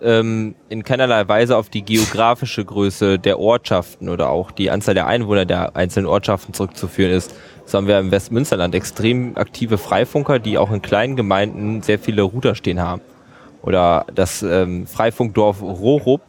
[0.00, 5.06] ähm, in keinerlei Weise auf die geografische Größe der Ortschaften oder auch die Anzahl der
[5.06, 7.34] Einwohner der einzelnen Ortschaften zurückzuführen ist.
[7.64, 12.22] So haben wir im Westmünsterland extrem aktive Freifunker, die auch in kleinen Gemeinden sehr viele
[12.22, 13.02] Router stehen haben.
[13.62, 16.22] Oder das ähm, Freifunkdorf Rohrup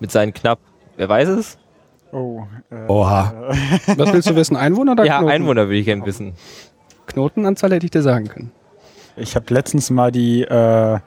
[0.00, 0.58] mit seinen knapp,
[0.96, 1.58] wer weiß es?
[2.10, 3.52] Oh, äh, Oha.
[3.96, 4.56] Was willst du wissen?
[4.56, 5.32] Einwohner oder Ja, Knoten?
[5.32, 6.32] Einwohner würde ich gerne wissen.
[7.06, 8.50] Knotenanzahl hätte ich dir sagen können.
[9.16, 10.98] Ich habe letztens mal die, äh,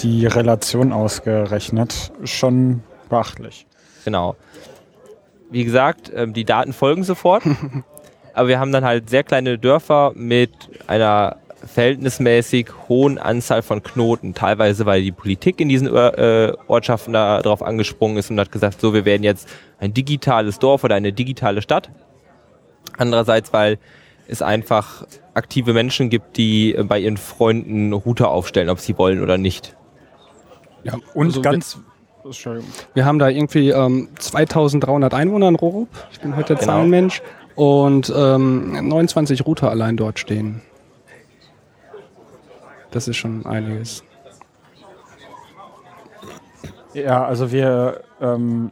[0.00, 2.12] die Relation ausgerechnet.
[2.24, 3.66] Schon beachtlich.
[4.04, 4.36] Genau.
[5.50, 7.44] Wie gesagt, ähm, die Daten folgen sofort.
[8.34, 10.52] aber wir haben dann halt sehr kleine Dörfer mit
[10.86, 14.34] einer verhältnismäßig hohen Anzahl von Knoten.
[14.34, 18.80] Teilweise, weil die Politik in diesen äh, Ortschaften da drauf angesprungen ist und hat gesagt,
[18.80, 21.90] so, wir werden jetzt ein digitales Dorf oder eine digitale Stadt.
[22.98, 23.78] Andererseits, weil
[24.28, 29.38] es einfach aktive Menschen gibt, die bei ihren Freunden Router aufstellen, ob sie wollen oder
[29.38, 29.76] nicht.
[30.84, 31.78] Ja, und also ganz...
[32.22, 32.62] Wir,
[32.94, 35.88] wir haben da irgendwie ähm, 2300 Einwohner in Rorup.
[36.10, 36.72] Ich bin heute der genau.
[36.72, 37.20] Zahlenmensch.
[37.54, 40.62] Und ähm, 29 Router allein dort stehen.
[42.90, 44.04] Das ist schon einiges.
[46.94, 48.02] Ja, also wir.
[48.20, 48.70] Ähm,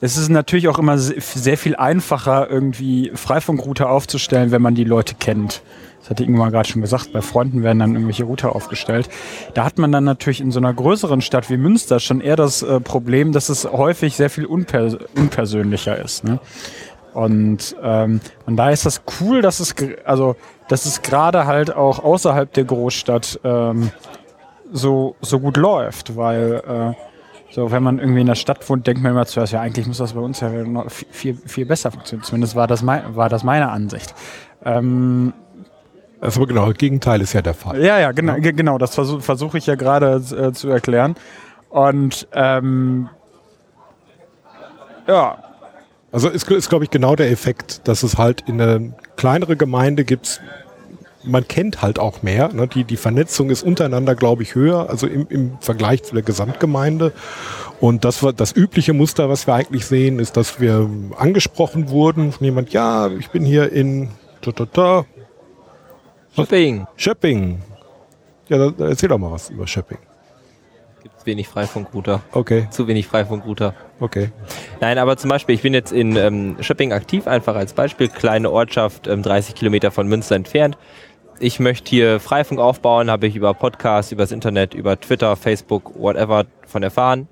[0.00, 5.14] es ist natürlich auch immer sehr viel einfacher, irgendwie Freifunkrouter aufzustellen, wenn man die Leute
[5.14, 5.62] kennt.
[6.00, 9.10] Das hatte Ingmar gerade schon gesagt, bei Freunden werden dann irgendwelche Router aufgestellt.
[9.52, 12.62] Da hat man dann natürlich in so einer größeren Stadt wie Münster schon eher das
[12.62, 16.24] äh, Problem, dass es häufig sehr viel unpers unpersönlicher ist.
[16.24, 16.40] Ne?
[17.12, 19.74] Und, ähm, und da ist das cool, dass es,
[20.06, 20.36] also,
[20.68, 23.90] dass es gerade halt auch außerhalb der Großstadt ähm,
[24.72, 27.09] so, so gut läuft, weil äh,
[27.50, 29.98] so, wenn man irgendwie in der Stadt wohnt, denkt man immer zuerst, ja, eigentlich muss
[29.98, 30.50] das bei uns ja
[30.88, 32.24] viel, viel besser funktionieren.
[32.24, 34.14] Zumindest war das, mein, war das meine Ansicht.
[34.64, 35.32] Ähm,
[36.20, 37.82] das aber genau, das Gegenteil ist ja der Fall.
[37.82, 38.52] Ja, ja, genau, ja.
[38.52, 41.16] genau das versuche versuch ich ja gerade äh, zu erklären.
[41.70, 43.08] Und ähm,
[45.08, 45.38] ja,
[46.12, 50.04] also ist, ist glaube ich, genau der Effekt, dass es halt in eine kleinere Gemeinde
[50.04, 50.40] gibt,
[51.22, 52.52] man kennt halt auch mehr.
[52.52, 52.66] Ne?
[52.66, 57.12] Die, die Vernetzung ist untereinander, glaube ich, höher, also im, im Vergleich zu der Gesamtgemeinde.
[57.80, 62.32] Und das war das übliche Muster, was wir eigentlich sehen, ist, dass wir angesprochen wurden
[62.32, 64.08] von jemand, ja, ich bin hier in.
[66.34, 66.86] Schöpping.
[66.96, 67.62] Schöpping.
[68.48, 69.98] Ja, da, erzähl doch mal was über Schöpping
[71.24, 72.22] wenig Freifunkrouter.
[72.32, 72.66] Okay.
[72.70, 73.74] Zu wenig Freifunkrouter.
[74.00, 74.30] Okay.
[74.80, 78.50] Nein, aber zum Beispiel, ich bin jetzt in ähm, Schöpping aktiv, einfach als Beispiel, kleine
[78.50, 80.76] Ortschaft, ähm, 30 Kilometer von Münster entfernt.
[81.42, 86.44] Ich möchte hier Freifunk aufbauen, habe ich über Podcasts, übers Internet, über Twitter, Facebook, whatever
[86.66, 87.28] von erfahren.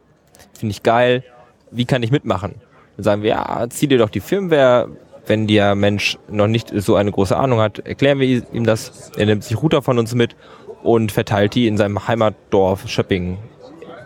[0.59, 1.23] Finde ich geil.
[1.71, 2.55] Wie kann ich mitmachen?
[2.97, 4.89] Dann sagen wir, ja, zieh dir doch die Firmware.
[5.27, 9.13] Wenn der Mensch noch nicht so eine große Ahnung hat, erklären wir ihm das.
[9.19, 10.37] Er nimmt sich Router von uns mit
[10.83, 13.37] und verteilt die in seinem Heimatdorf Schöpping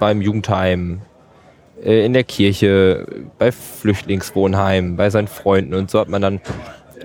[0.01, 1.03] beim Jugendheim,
[1.81, 3.07] äh, in der Kirche,
[3.39, 6.41] bei Flüchtlingswohnheimen, bei seinen Freunden und so hat man dann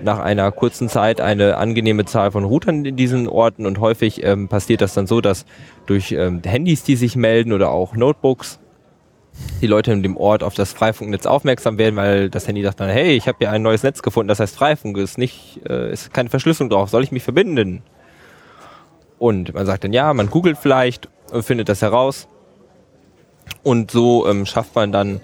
[0.02, 4.48] nach einer kurzen Zeit eine angenehme Zahl von Routern in diesen Orten und häufig ähm,
[4.48, 5.44] passiert das dann so, dass
[5.86, 8.58] durch ähm, Handys, die sich melden oder auch Notebooks,
[9.60, 12.88] die Leute in dem Ort auf das Freifunknetz aufmerksam werden, weil das Handy sagt dann,
[12.88, 16.12] hey, ich habe hier ein neues Netz gefunden, das heißt Freifunk, ist nicht, äh, ist
[16.12, 17.82] keine Verschlüsselung drauf, soll ich mich verbinden?
[19.18, 22.28] Und man sagt dann ja, man googelt vielleicht und findet das heraus
[23.62, 25.20] und so ähm, schafft man dann,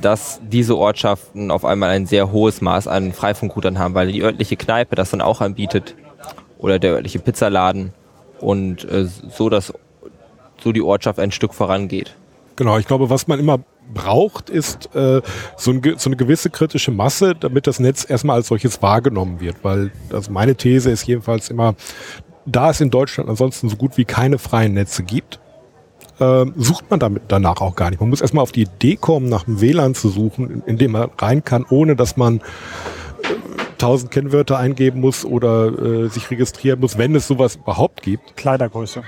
[0.00, 4.56] dass diese Ortschaften auf einmal ein sehr hohes Maß an Freifunkroutern haben, weil die örtliche
[4.56, 5.94] Kneipe das dann auch anbietet
[6.58, 7.92] oder der örtliche Pizzaladen
[8.40, 9.72] und äh, so, dass
[10.62, 12.16] so die Ortschaft ein Stück vorangeht.
[12.56, 13.60] Genau, ich glaube, was man immer
[13.92, 15.20] braucht, ist äh,
[15.56, 19.56] so, ein, so, eine gewisse kritische Masse, damit das Netz erstmal als solches wahrgenommen wird.
[19.62, 21.74] Weil also meine These ist jedenfalls immer,
[22.46, 25.38] da es in Deutschland ansonsten so gut wie keine freien Netze gibt,
[26.18, 28.00] äh, sucht man damit danach auch gar nicht.
[28.00, 31.10] Man muss erstmal auf die Idee kommen, nach einem WLAN zu suchen, in, dem man
[31.18, 32.42] rein kann, ohne dass man äh,
[33.78, 38.36] tausend Kennwörter eingeben muss oder äh, sich registrieren muss, wenn es sowas überhaupt gibt.
[38.36, 39.02] Kleidergröße.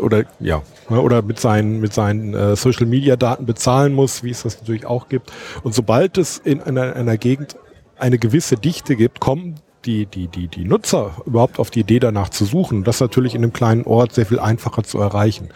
[0.00, 4.30] Oder ja, ne, oder mit seinen mit seinen äh, Social Media Daten bezahlen muss, wie
[4.30, 5.32] es das natürlich auch gibt.
[5.64, 7.56] Und sobald es in einer, einer Gegend
[7.98, 12.28] eine gewisse Dichte gibt, kommen die, die, die, die Nutzer überhaupt auf die Idee danach
[12.28, 12.84] zu suchen.
[12.84, 15.48] Das ist natürlich in einem kleinen Ort sehr viel einfacher zu erreichen.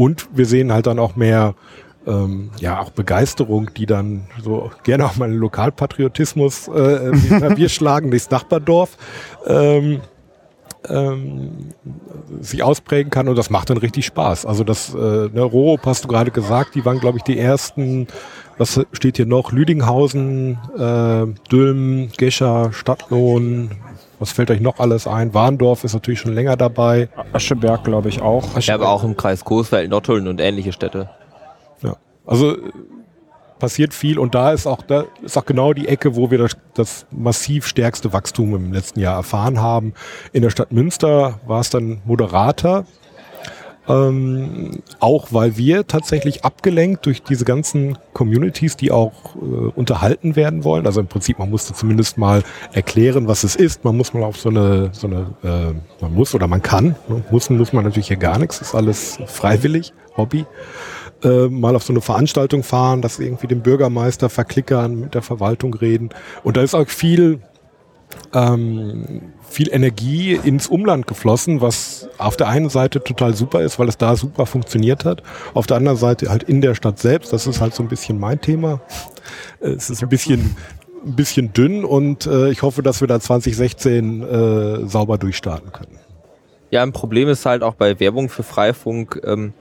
[0.00, 1.54] Und wir sehen halt dann auch mehr
[2.06, 7.12] ähm, ja auch Begeisterung, die dann so gerne auch mal einen Lokalpatriotismus äh,
[7.54, 8.96] wir schlagen durchs Nachbardorf
[9.46, 10.00] ähm,
[10.88, 11.74] ähm,
[12.40, 14.46] sich ausprägen kann und das macht dann richtig Spaß.
[14.46, 18.06] Also das äh, ne, Rorop hast du gerade gesagt, die waren glaube ich die ersten.
[18.56, 19.52] Was steht hier noch?
[19.52, 23.70] Lüdinghausen, äh, Dülmen, Gescher, Stadtlohn,
[24.20, 25.34] was fällt euch noch alles ein?
[25.34, 27.08] Warndorf ist natürlich schon länger dabei.
[27.32, 28.56] Ascheberg, glaube ich, auch.
[28.58, 31.08] Ich habe auch im Kreis Coesfeld, Nottuln und ähnliche Städte.
[31.82, 32.56] Ja, also
[33.58, 36.56] passiert viel und da ist auch da ist auch genau die Ecke, wo wir das,
[36.74, 39.94] das massiv stärkste Wachstum im letzten Jahr erfahren haben.
[40.32, 42.84] In der Stadt Münster war es dann moderater,
[43.88, 49.38] ähm, auch weil wir tatsächlich abgelenkt durch diese ganzen Communities, die auch äh,
[49.74, 50.86] unterhalten werden wollen.
[50.86, 53.84] Also im Prinzip, man musste zumindest mal erklären, was es ist.
[53.84, 56.94] Man muss mal auf so eine, so eine äh, man muss oder man kann.
[57.08, 57.24] Ne?
[57.30, 58.60] Muss, muss man natürlich hier gar nichts.
[58.60, 60.44] Ist alles freiwillig, Hobby.
[61.22, 65.74] Äh, mal auf so eine Veranstaltung fahren, das irgendwie dem Bürgermeister verklickern, mit der Verwaltung
[65.74, 66.10] reden.
[66.44, 67.40] Und da ist auch viel
[68.34, 73.88] ähm, viel Energie ins Umland geflossen, was auf der einen Seite total super ist, weil
[73.88, 75.22] es da super funktioniert hat.
[75.54, 78.18] Auf der anderen Seite halt in der Stadt selbst, das ist halt so ein bisschen
[78.18, 78.80] mein Thema.
[79.58, 80.56] Es ist ein bisschen,
[81.04, 85.98] ein bisschen dünn und äh, ich hoffe, dass wir da 2016 äh, sauber durchstarten können.
[86.70, 89.52] Ja, ein Problem ist halt auch bei Werbung für Freifunk, ähm,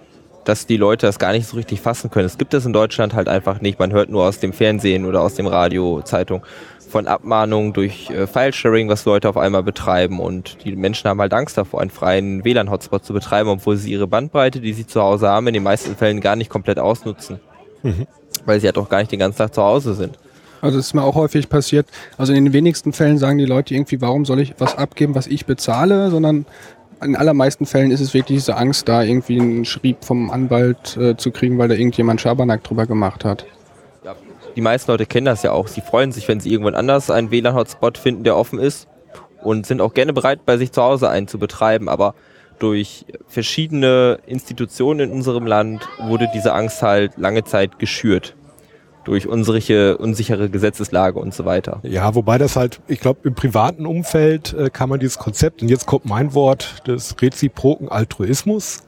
[0.45, 2.25] dass die Leute das gar nicht so richtig fassen können.
[2.25, 3.79] Es gibt das in Deutschland halt einfach nicht.
[3.79, 6.43] Man hört nur aus dem Fernsehen oder aus dem Radio, Zeitung
[6.89, 10.19] von Abmahnungen durch äh, Filesharing, was Leute auf einmal betreiben.
[10.19, 14.07] Und die Menschen haben halt Angst davor, einen freien WLAN-Hotspot zu betreiben, obwohl sie ihre
[14.07, 17.39] Bandbreite, die sie zu Hause haben, in den meisten Fällen gar nicht komplett ausnutzen.
[17.83, 18.07] Mhm.
[18.45, 20.17] Weil sie halt auch gar nicht den ganzen Tag zu Hause sind.
[20.61, 21.87] Also das ist mir auch häufig passiert.
[22.17, 25.27] Also in den wenigsten Fällen sagen die Leute irgendwie, warum soll ich was abgeben, was
[25.27, 26.45] ich bezahle, sondern
[27.01, 31.15] in allermeisten Fällen ist es wirklich diese Angst, da irgendwie einen Schrieb vom Anwalt äh,
[31.15, 33.45] zu kriegen, weil da irgendjemand Schabernack drüber gemacht hat
[34.55, 35.67] die meisten Leute kennen das ja auch.
[35.67, 38.87] Sie freuen sich, wenn sie irgendwann anders einen WLAN-Hotspot finden, der offen ist
[39.41, 41.89] und sind auch gerne bereit, bei sich zu Hause einen zu betreiben.
[41.89, 42.15] Aber
[42.59, 48.35] durch verschiedene Institutionen in unserem Land wurde diese Angst halt lange Zeit geschürt.
[49.05, 51.79] Durch unsere unsichere Gesetzeslage und so weiter.
[51.83, 55.69] Ja, wobei das halt, ich glaube, im privaten Umfeld äh, kann man dieses Konzept, und
[55.69, 58.83] jetzt kommt mein Wort des reziproken Altruismus,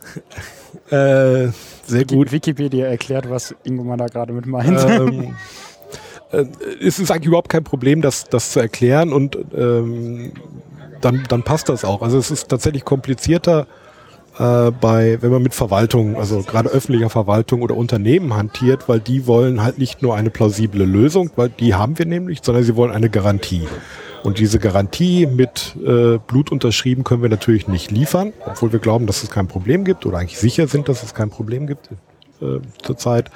[0.91, 1.51] äh,
[1.87, 2.31] sehr gut.
[2.31, 4.79] Wikipedia erklärt, was Ingo da gerade mit meint.
[4.87, 5.35] Ähm,
[6.31, 6.45] äh,
[6.85, 10.33] es ist eigentlich überhaupt kein Problem, das, das zu erklären und ähm,
[11.01, 12.01] dann, dann passt das auch.
[12.01, 13.67] Also es ist tatsächlich komplizierter
[14.37, 19.27] äh, bei, wenn man mit Verwaltung, also gerade öffentlicher Verwaltung oder Unternehmen hantiert, weil die
[19.27, 22.91] wollen halt nicht nur eine plausible Lösung, weil die haben wir nämlich, sondern sie wollen
[22.91, 23.67] eine Garantie.
[24.23, 29.07] Und diese Garantie mit äh, Blut unterschrieben können wir natürlich nicht liefern, obwohl wir glauben,
[29.07, 31.89] dass es kein Problem gibt oder eigentlich sicher sind, dass es kein Problem gibt
[32.41, 33.31] äh, zurzeit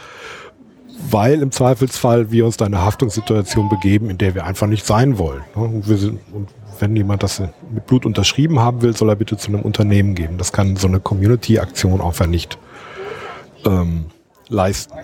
[1.09, 4.85] weil im Zweifelsfall wir uns da in eine Haftungssituation begeben, in der wir einfach nicht
[4.85, 5.43] sein wollen.
[5.53, 9.37] Und, wir sind, und wenn jemand das mit Blut unterschrieben haben will, soll er bitte
[9.37, 10.37] zu einem Unternehmen geben.
[10.37, 12.57] Das kann so eine Community-Aktion einfach nicht
[13.65, 14.05] ähm,
[14.47, 14.97] leisten.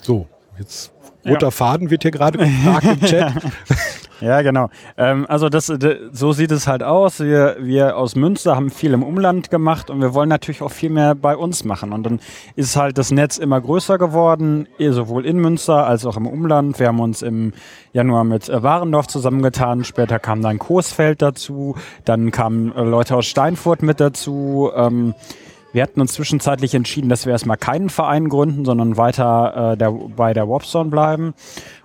[0.00, 0.26] So,
[0.58, 0.92] jetzt
[1.26, 1.50] roter ja.
[1.50, 3.32] Faden wird hier gerade gefragt im Chat.
[4.20, 4.68] Ja, genau.
[4.96, 5.66] Ähm, also das,
[6.12, 7.20] so sieht es halt aus.
[7.20, 10.90] Wir, wir aus Münster haben viel im Umland gemacht und wir wollen natürlich auch viel
[10.90, 11.92] mehr bei uns machen.
[11.92, 12.20] Und dann
[12.56, 16.80] ist halt das Netz immer größer geworden, eh sowohl in Münster als auch im Umland.
[16.80, 17.52] Wir haben uns im
[17.92, 19.84] Januar mit äh, Warendorf zusammengetan.
[19.84, 21.76] Später kam dann Coesfeld dazu.
[22.04, 24.70] Dann kamen äh, Leute aus Steinfurt mit dazu.
[24.74, 25.14] Ähm,
[25.72, 29.90] wir hatten uns zwischenzeitlich entschieden, dass wir erstmal keinen Verein gründen, sondern weiter äh, der,
[29.90, 31.34] bei der Warpzone bleiben.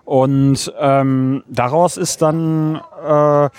[0.05, 3.49] Und ähm, daraus ist dann, äh,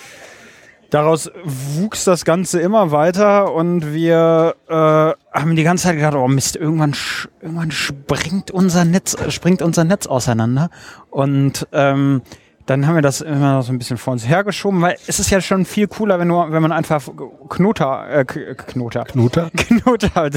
[0.89, 6.27] daraus wuchs das Ganze immer weiter und wir äh, haben die ganze Zeit gedacht, oh
[6.27, 6.95] Mist, irgendwann,
[7.41, 10.69] irgendwann springt unser Netz, springt unser Netz auseinander.
[11.09, 12.21] Und ähm,
[12.65, 15.39] dann haben wir das immer so ein bisschen vor uns hergeschoben, weil es ist ja
[15.41, 17.03] schon viel cooler, wenn, du, wenn man einfach
[17.49, 20.29] Knoter, äh, Knoter, Knoter, Knoter,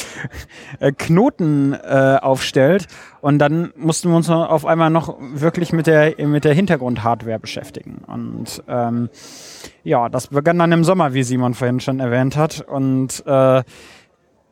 [0.80, 2.86] äh, Knoten äh, aufstellt
[3.20, 8.02] und dann mussten wir uns auf einmal noch wirklich mit der mit der Hintergrundhardware beschäftigen.
[8.06, 9.10] Und ähm,
[9.84, 12.60] ja, das begann dann im Sommer, wie Simon vorhin schon erwähnt hat.
[12.60, 13.62] Und äh,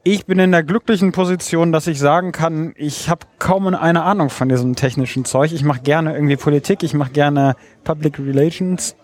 [0.04, 4.28] ich bin in der glücklichen Position, dass ich sagen kann, ich habe kaum eine Ahnung
[4.28, 5.52] von diesem technischen Zeug.
[5.52, 8.96] Ich mache gerne irgendwie Politik, ich mache gerne Public Relations.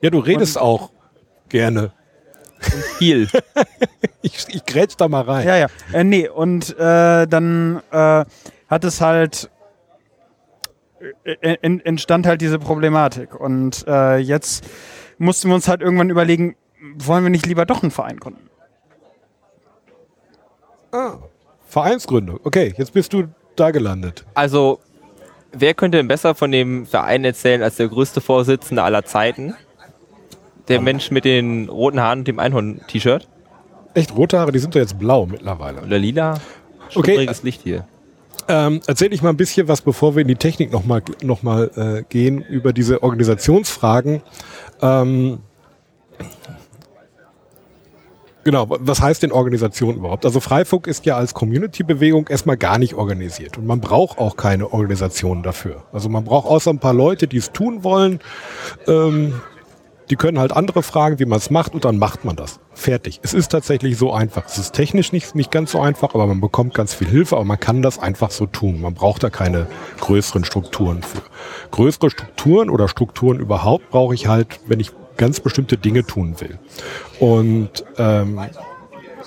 [0.00, 0.90] Ja, du redest Und auch
[1.50, 1.92] gerne.
[2.74, 3.28] Und viel.
[4.22, 5.46] ich, ich grätsch da mal rein.
[5.46, 5.66] Ja, ja.
[5.92, 8.24] Äh, nee, und äh, dann äh,
[8.68, 9.50] hat es halt
[11.24, 13.38] äh, äh entstand halt diese Problematik.
[13.38, 14.64] Und äh, jetzt
[15.18, 16.56] mussten wir uns halt irgendwann überlegen,
[16.96, 18.48] wollen wir nicht lieber doch einen Verein gründen?
[20.92, 21.14] Ah,
[21.66, 22.38] Vereinsgründung.
[22.44, 23.24] Okay, jetzt bist du
[23.56, 24.24] da gelandet.
[24.34, 24.78] Also,
[25.52, 29.54] wer könnte denn besser von dem Verein erzählen als der größte Vorsitzende aller Zeiten?
[30.68, 30.80] Der.
[30.80, 33.28] Mensch mit den roten Haaren und dem Einhorn-T-Shirt?
[33.94, 35.82] Echt, rote Haare, die sind doch jetzt blau mittlerweile.
[35.82, 36.38] Oder lila?
[36.94, 37.28] Okay.
[37.42, 37.86] Licht hier.
[38.48, 41.70] Ähm, erzähl ich mal ein bisschen was, bevor wir in die Technik nochmal noch mal,
[41.76, 44.22] äh, gehen, über diese Organisationsfragen.
[44.80, 45.38] Ähm,
[48.44, 50.24] Genau, was heißt denn Organisation überhaupt?
[50.24, 54.72] Also Freifunk ist ja als Community-Bewegung erstmal gar nicht organisiert und man braucht auch keine
[54.72, 55.84] Organisation dafür.
[55.92, 58.18] Also man braucht außer ein paar Leute, die es tun wollen,
[58.88, 59.40] ähm,
[60.10, 62.58] die können halt andere fragen, wie man es macht und dann macht man das.
[62.74, 63.20] Fertig.
[63.22, 64.44] Es ist tatsächlich so einfach.
[64.46, 67.44] Es ist technisch nicht, nicht ganz so einfach, aber man bekommt ganz viel Hilfe, aber
[67.44, 68.80] man kann das einfach so tun.
[68.80, 69.68] Man braucht da keine
[70.00, 71.22] größeren Strukturen für.
[71.70, 76.58] Größere Strukturen oder Strukturen überhaupt brauche ich halt, wenn ich ganz bestimmte Dinge tun will.
[77.20, 78.40] Und ähm,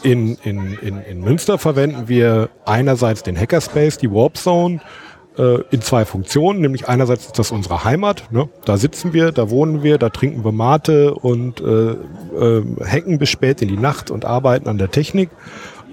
[0.03, 4.79] in, in, in, in Münster verwenden wir einerseits den Hackerspace, die Warp Zone,
[5.37, 8.47] äh, in zwei Funktionen, nämlich einerseits ist das unsere Heimat, ne?
[8.65, 13.29] da sitzen wir, da wohnen wir, da trinken wir Mate und äh, äh, hacken bis
[13.29, 15.29] spät in die Nacht und arbeiten an der Technik.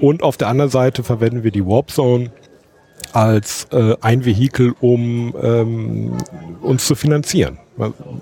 [0.01, 2.33] Und auf der anderen Seite verwenden wir die Warp Zone
[3.13, 6.17] als äh, ein Vehikel, um ähm,
[6.61, 7.59] uns zu finanzieren.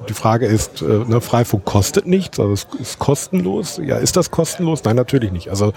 [0.09, 3.81] Die Frage ist, äh, ne, Freifunk kostet nichts, also es ist kostenlos.
[3.85, 4.85] Ja, ist das kostenlos?
[4.85, 5.49] Nein, natürlich nicht.
[5.49, 5.73] Also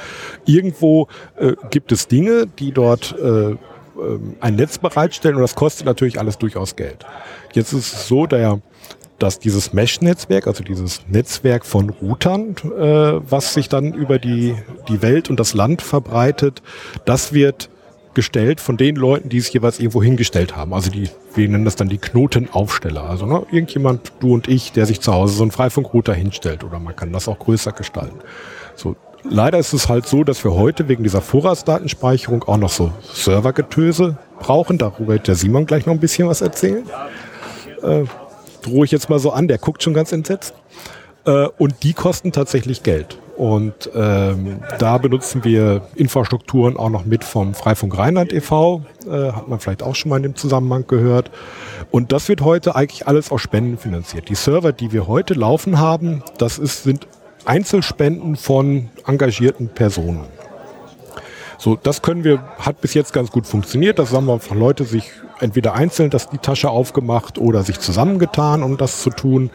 [0.46, 1.08] irgendwo
[1.38, 3.58] äh, gibt es Dinge, die dort äh, äh
[4.40, 7.06] ein Netz bereitstellen und das kostet natürlich alles durchaus Geld.
[7.54, 8.62] Jetzt ist es so, der
[9.20, 14.56] dass dieses Mesh-Netzwerk, also dieses Netzwerk von Routern, äh, was sich dann über die,
[14.90, 16.62] die Welt und das Land verbreitet,
[17.06, 17.70] das wird
[18.14, 20.74] gestellt von den Leuten, die es jeweils irgendwo hingestellt haben.
[20.74, 23.04] Also die, wir nennen das dann die Knotenaufsteller.
[23.04, 26.80] Also ne, irgendjemand, du und ich, der sich zu Hause so einen Freifunkrouter hinstellt oder
[26.80, 28.20] man kann das auch größer gestalten.
[28.76, 32.92] So, leider ist es halt so, dass wir heute wegen dieser Vorratsdatenspeicherung auch noch so
[33.14, 34.78] Servergetöse brauchen.
[34.78, 36.84] Darüber wird der Simon gleich noch ein bisschen was erzählen.
[37.82, 38.04] Äh,
[38.62, 40.54] drohe ich jetzt mal so an, der guckt schon ganz entsetzt.
[41.26, 43.18] Äh, und die kosten tatsächlich Geld.
[43.44, 48.84] Und ähm, da benutzen wir Infrastrukturen auch noch mit vom Freifunk Rheinland e.V.
[49.06, 51.30] Äh, hat man vielleicht auch schon mal in dem Zusammenhang gehört.
[51.92, 54.30] Und das wird heute eigentlich alles aus Spenden finanziert.
[54.30, 57.06] Die Server, die wir heute laufen haben, das ist, sind
[57.44, 60.24] Einzelspenden von engagierten Personen.
[61.58, 64.00] So, das können wir, hat bis jetzt ganz gut funktioniert.
[64.00, 65.12] Das haben wir Leute sich
[65.44, 69.52] entweder einzeln das die Tasche aufgemacht oder sich zusammengetan, um das zu tun.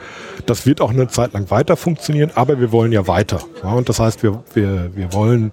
[0.47, 3.41] Das wird auch eine Zeit lang weiter funktionieren, aber wir wollen ja weiter.
[3.63, 5.53] Ja, und das heißt, wir, wir, wir wollen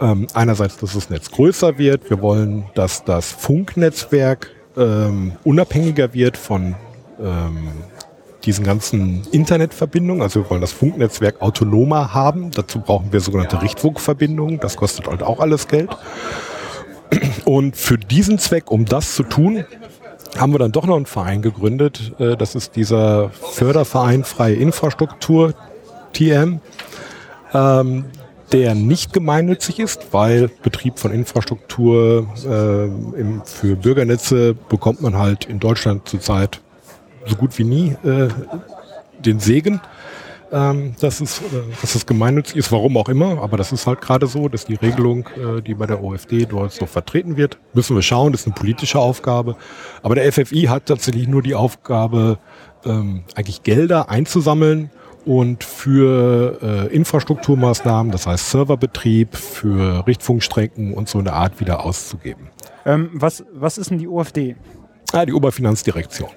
[0.00, 6.36] ähm, einerseits, dass das Netz größer wird, wir wollen, dass das Funknetzwerk ähm, unabhängiger wird
[6.36, 6.74] von
[7.20, 7.68] ähm,
[8.44, 10.22] diesen ganzen Internetverbindungen.
[10.22, 12.50] Also wir wollen das Funknetzwerk autonomer haben.
[12.52, 14.60] Dazu brauchen wir sogenannte Richtfunkverbindungen.
[14.60, 15.90] Das kostet halt auch alles Geld.
[17.44, 19.64] Und für diesen Zweck, um das zu tun,
[20.36, 22.12] haben wir dann doch noch einen Verein gegründet.
[22.18, 25.54] Äh, das ist dieser Förderverein Freie Infrastruktur,
[26.12, 26.60] TM,
[27.54, 28.04] ähm,
[28.52, 35.58] der nicht gemeinnützig ist, weil Betrieb von Infrastruktur äh, für Bürgernetze bekommt man halt in
[35.58, 36.60] Deutschland zurzeit
[37.26, 38.28] so gut wie nie äh,
[39.18, 39.80] den Segen
[40.56, 41.44] ähm, dass, es, äh,
[41.82, 44.74] dass es gemeinnützig ist, warum auch immer, aber das ist halt gerade so, dass die
[44.74, 48.46] Regelung, äh, die bei der OFD dort so vertreten wird, müssen wir schauen, das ist
[48.46, 49.56] eine politische Aufgabe.
[50.02, 52.38] Aber der FFI hat tatsächlich nur die Aufgabe,
[52.86, 54.90] ähm, eigentlich Gelder einzusammeln
[55.26, 62.48] und für äh, Infrastrukturmaßnahmen, das heißt Serverbetrieb, für Richtfunkstrecken und so eine Art wieder auszugeben.
[62.86, 64.56] Ähm, was, was ist denn die OFD?
[65.12, 66.30] Ah, die Oberfinanzdirektion.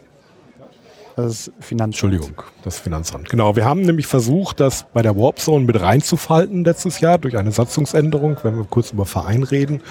[1.24, 1.94] Das Finanzamt.
[1.94, 3.30] Entschuldigung, das Finanzamt.
[3.30, 7.38] Genau, wir haben nämlich versucht, das bei der Warp Zone mit reinzufalten letztes Jahr durch
[7.38, 9.82] eine Satzungsänderung, wenn wir kurz über Verein reden.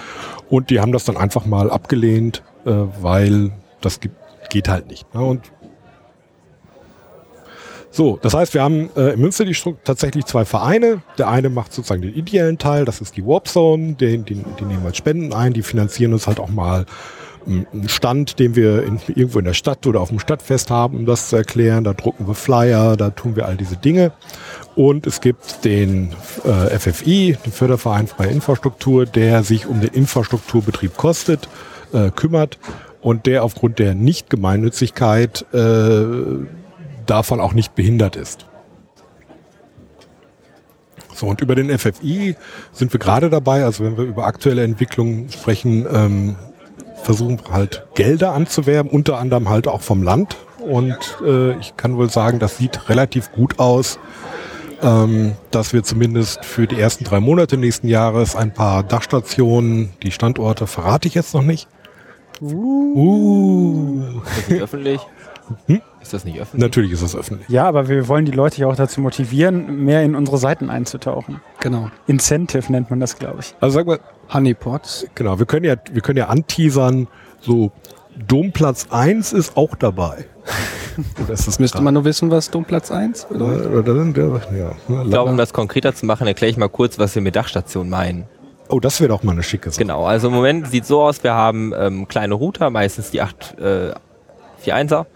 [0.48, 4.00] Und die haben das dann einfach mal abgelehnt, äh, weil das
[4.48, 5.12] geht halt nicht.
[5.14, 5.22] Ne?
[5.22, 5.42] Und
[7.90, 11.02] so, das heißt, wir haben äh, in Münster die tatsächlich zwei Vereine.
[11.16, 14.64] Der eine macht sozusagen den ideellen Teil, das ist die Warp Zone, den, den, die
[14.64, 16.86] nehmen wir als Spenden ein, die finanzieren uns halt auch mal
[17.48, 21.06] einen Stand, den wir in, irgendwo in der Stadt oder auf dem Stadtfest haben, um
[21.06, 21.84] das zu erklären.
[21.84, 24.12] Da drucken wir Flyer, da tun wir all diese Dinge.
[24.74, 26.12] Und es gibt den
[26.44, 31.48] äh, FFI, den Förderverein Freie Infrastruktur, der sich um den Infrastrukturbetrieb kostet,
[31.92, 32.58] äh, kümmert
[33.00, 36.04] und der aufgrund der Nichtgemeinnützigkeit äh,
[37.06, 38.46] davon auch nicht behindert ist.
[41.14, 42.36] So, und über den FFI
[42.72, 46.36] sind wir gerade dabei, also wenn wir über aktuelle Entwicklungen sprechen, ähm,
[47.02, 50.36] versuchen halt Gelder anzuwerben, unter anderem halt auch vom Land.
[50.58, 53.98] Und äh, ich kann wohl sagen, das sieht relativ gut aus,
[54.82, 60.10] ähm, dass wir zumindest für die ersten drei Monate nächsten Jahres ein paar Dachstationen, die
[60.10, 61.68] Standorte verrate ich jetzt noch nicht.
[62.40, 62.94] Uh.
[62.94, 64.20] uh.
[64.26, 65.00] Ist das nicht öffentlich?
[65.66, 65.82] Hm?
[66.00, 66.62] Ist das nicht öffentlich?
[66.62, 67.48] Natürlich ist es öffentlich.
[67.48, 71.40] Ja, aber wir wollen die Leute ja auch dazu motivieren, mehr in unsere Seiten einzutauchen.
[71.60, 71.90] Genau.
[72.06, 73.54] Incentive nennt man das, glaube ich.
[73.60, 73.98] Also sag mal,
[74.32, 75.06] Honeypots.
[75.14, 77.08] Genau, wir können ja, wir können ja anteasern,
[77.40, 77.72] so
[78.26, 80.26] Domplatz 1 ist auch dabei.
[81.28, 83.86] das müsste man nur wissen, was Domplatz 1 bedeutet.
[84.56, 87.36] Ja, ich glaube, um das konkreter zu machen, erkläre ich mal kurz, was wir mit
[87.36, 88.24] Dachstation meinen.
[88.68, 89.82] Oh, das wäre doch mal eine schicke Sache.
[89.82, 93.58] Genau, also im Moment sieht so aus, wir haben ähm, kleine Router, meistens die 8
[93.58, 93.62] äh,
[94.64, 95.06] 4.1er.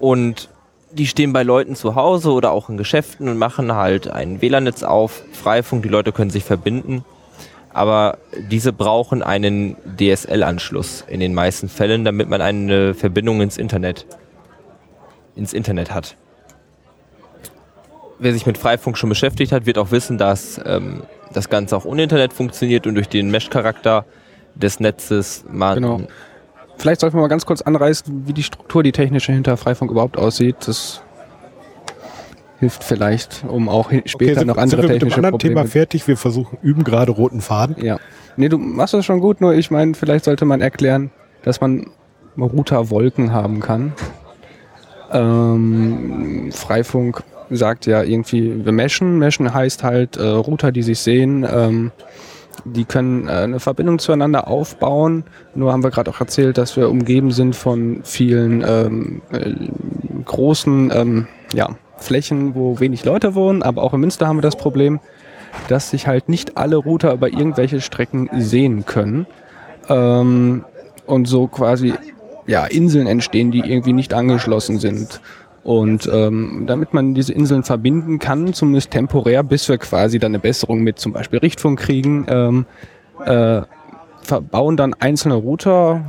[0.00, 0.48] Und
[0.90, 4.82] die stehen bei Leuten zu Hause oder auch in Geschäften und machen halt ein WLAN-Netz
[4.82, 7.04] auf, Freifunk, die Leute können sich verbinden
[7.72, 8.18] aber
[8.50, 14.06] diese brauchen einen DSL-Anschluss in den meisten Fällen, damit man eine Verbindung ins Internet,
[15.36, 16.16] ins Internet hat.
[18.18, 21.84] Wer sich mit Freifunk schon beschäftigt hat, wird auch wissen, dass ähm, das Ganze auch
[21.84, 24.04] ohne Internet funktioniert und durch den Mesh-Charakter
[24.54, 26.00] des Netzes man genau.
[26.80, 30.16] Vielleicht sollten wir mal ganz kurz anreißen, wie die Struktur, die technische hinter Freifunk überhaupt
[30.16, 30.56] aussieht.
[30.66, 31.02] Das
[32.58, 35.32] hilft vielleicht, um auch später Okay, sind, noch andere sind wir mit dem technische anderen
[35.32, 35.54] Probleme.
[35.56, 36.08] Thema fertig?
[36.08, 37.76] Wir versuchen, üben gerade roten Faden.
[37.84, 37.98] Ja.
[38.36, 41.10] Nee, du machst das schon gut, nur ich meine, vielleicht sollte man erklären,
[41.42, 41.90] dass man
[42.38, 43.92] Routerwolken haben kann.
[45.12, 49.18] Ähm, Freifunk sagt ja irgendwie, wir meshen.
[49.18, 51.92] Meshen heißt halt äh, Router, die sich sehen, ähm,
[52.64, 55.24] die können äh, eine Verbindung zueinander aufbauen.
[55.54, 59.52] Nur haben wir gerade auch erzählt, dass wir umgeben sind von vielen ähm, äh,
[60.24, 63.62] großen ähm, ja, Flächen, wo wenig Leute wohnen.
[63.62, 65.00] Aber auch in Münster haben wir das Problem,
[65.68, 69.26] dass sich halt nicht alle Router über irgendwelche Strecken sehen können.
[69.88, 70.64] Ähm,
[71.06, 71.94] und so quasi
[72.46, 75.20] ja, Inseln entstehen, die irgendwie nicht angeschlossen sind.
[75.62, 80.38] Und ähm, damit man diese Inseln verbinden kann, zumindest temporär, bis wir quasi dann eine
[80.38, 82.66] Besserung mit zum Beispiel Richtfunk kriegen, ähm,
[83.24, 83.62] äh,
[84.22, 86.04] verbauen dann einzelne Router,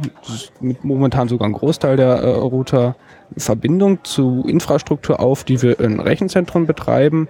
[0.59, 2.95] mit momentan sogar ein Großteil der äh, Router,
[3.37, 7.27] Verbindung zu Infrastruktur auf, die wir in Rechenzentren betreiben.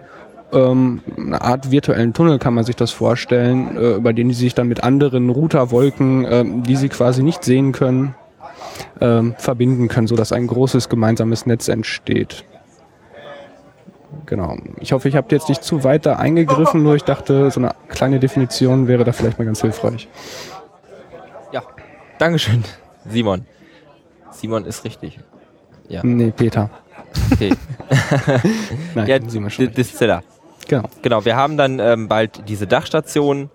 [0.51, 4.53] Ähm, eine Art virtuellen Tunnel kann man sich das vorstellen, äh, über den die sich
[4.53, 8.15] dann mit anderen Routerwolken, ähm, die sie quasi nicht sehen können,
[8.99, 12.45] ähm, verbinden können, sodass ein großes gemeinsames Netz entsteht.
[14.25, 14.57] Genau.
[14.79, 17.71] Ich hoffe, ich habe jetzt nicht zu weit da eingegriffen, nur ich dachte, so eine
[17.88, 20.07] kleine Definition wäre da vielleicht mal ganz hilfreich.
[21.51, 21.63] Ja,
[22.17, 22.63] Dankeschön,
[23.09, 23.45] Simon.
[24.32, 25.19] Simon ist richtig.
[25.88, 26.69] Ja, Nee, Peter.
[27.32, 27.53] okay.
[28.95, 29.73] Nein, ja, wir schon.
[29.73, 30.23] Distiller.
[30.67, 30.88] Genau.
[31.01, 33.49] Genau, wir haben dann ähm, bald diese Dachstationen.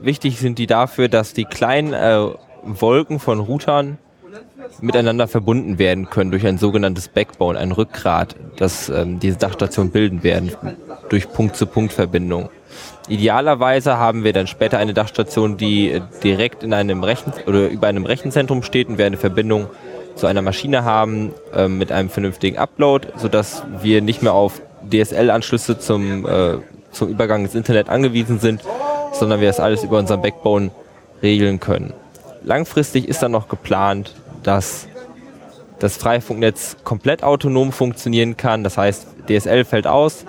[0.00, 2.28] Wichtig sind die dafür, dass die kleinen äh,
[2.62, 3.98] Wolken von Routern
[4.80, 10.22] miteinander verbunden werden können durch ein sogenanntes Backbone, ein Rückgrat, das ähm, diese Dachstation bilden
[10.22, 10.52] werden
[11.08, 12.48] durch Punkt-zu-Punkt-Verbindung.
[13.08, 17.88] Idealerweise haben wir dann später eine Dachstation, die äh, direkt in einem Rechen oder über
[17.88, 19.68] einem Rechenzentrum steht und wir eine Verbindung
[20.14, 24.60] zu einer Maschine haben ähm, mit einem vernünftigen Upload, sodass wir nicht mehr auf
[24.90, 26.58] DSL-Anschlüsse zum, äh,
[26.90, 28.62] zum Übergang ins Internet angewiesen sind,
[29.12, 30.70] sondern wir das alles über unseren Backbone
[31.22, 31.92] regeln können.
[32.44, 34.86] Langfristig ist dann noch geplant, dass
[35.78, 38.62] das Freifunknetz komplett autonom funktionieren kann.
[38.62, 40.24] Das heißt, DSL fällt aus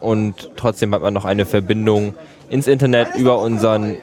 [0.00, 2.14] und trotzdem hat man noch eine Verbindung
[2.48, 3.96] ins Internet über unseren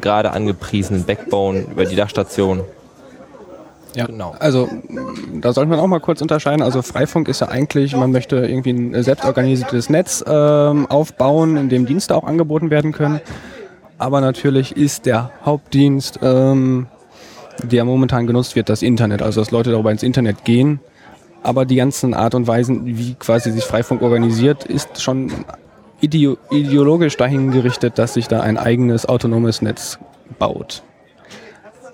[0.00, 2.62] gerade angepriesenen Backbone, über die Dachstation.
[3.94, 4.34] Ja, Genau.
[4.38, 4.68] Also
[5.40, 6.62] da sollte man auch mal kurz unterscheiden.
[6.62, 11.86] Also Freifunk ist ja eigentlich, man möchte irgendwie ein selbstorganisiertes Netz ähm, aufbauen, in dem
[11.86, 13.20] Dienste auch angeboten werden können.
[13.96, 16.86] Aber natürlich ist der Hauptdienst, ähm,
[17.62, 19.22] der momentan genutzt wird, das Internet.
[19.22, 20.80] Also dass Leute darüber ins Internet gehen.
[21.42, 25.30] Aber die ganzen Art und Weisen, wie quasi sich Freifunk organisiert, ist schon
[26.00, 29.98] ideo ideologisch dahin gerichtet, dass sich da ein eigenes autonomes Netz
[30.38, 30.82] baut.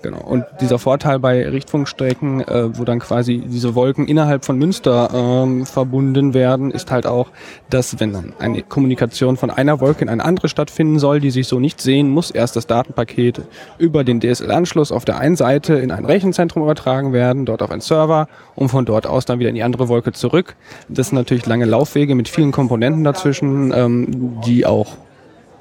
[0.05, 0.19] Genau.
[0.19, 5.65] Und dieser Vorteil bei Richtfunkstrecken, äh, wo dann quasi diese Wolken innerhalb von Münster ähm,
[5.65, 7.29] verbunden werden, ist halt auch,
[7.71, 11.47] dass wenn dann eine Kommunikation von einer Wolke in eine andere stattfinden soll, die sich
[11.47, 13.41] so nicht sehen, muss erst das Datenpaket
[13.79, 17.81] über den DSL-Anschluss auf der einen Seite in ein Rechenzentrum übertragen werden, dort auf einen
[17.81, 20.55] Server und von dort aus dann wieder in die andere Wolke zurück.
[20.87, 24.97] Das sind natürlich lange Laufwege mit vielen Komponenten dazwischen, ähm, die auch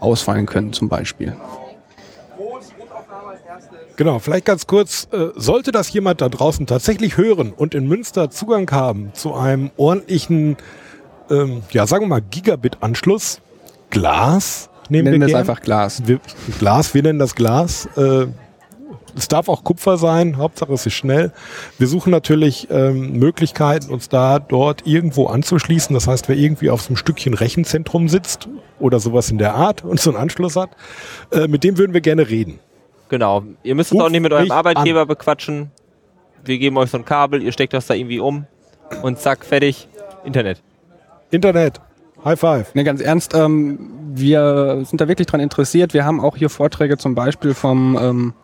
[0.00, 1.34] ausfallen können zum Beispiel.
[3.96, 8.30] Genau, vielleicht ganz kurz, äh, sollte das jemand da draußen tatsächlich hören und in Münster
[8.30, 10.56] Zugang haben zu einem ordentlichen,
[11.30, 13.40] ähm, ja sagen wir mal Gigabit-Anschluss,
[13.90, 16.02] Glas, nehmen Nennen wir das einfach Glas.
[16.06, 16.18] Wir,
[16.58, 17.88] Glas, wir nennen das Glas.
[17.96, 18.26] Äh,
[19.16, 21.30] es darf auch Kupfer sein, Hauptsache es ist schnell.
[21.78, 25.94] Wir suchen natürlich ähm, Möglichkeiten, uns da dort irgendwo anzuschließen.
[25.94, 28.48] Das heißt, wer irgendwie auf so einem Stückchen Rechenzentrum sitzt
[28.80, 30.70] oder sowas in der Art und so einen Anschluss hat,
[31.30, 32.58] äh, mit dem würden wir gerne reden.
[33.08, 33.44] Genau.
[33.62, 35.70] Ihr müsst es auch nicht mit eurem Arbeitgeber bequatschen.
[36.44, 38.46] Wir geben euch so ein Kabel, ihr steckt das da irgendwie um
[39.02, 39.88] und zack, fertig.
[40.24, 40.62] Internet.
[41.30, 41.80] Internet,
[42.24, 42.74] High Five.
[42.74, 45.94] Ne, ganz ernst, ähm, wir sind da wirklich dran interessiert.
[45.94, 48.34] Wir haben auch hier Vorträge zum Beispiel vom ähm,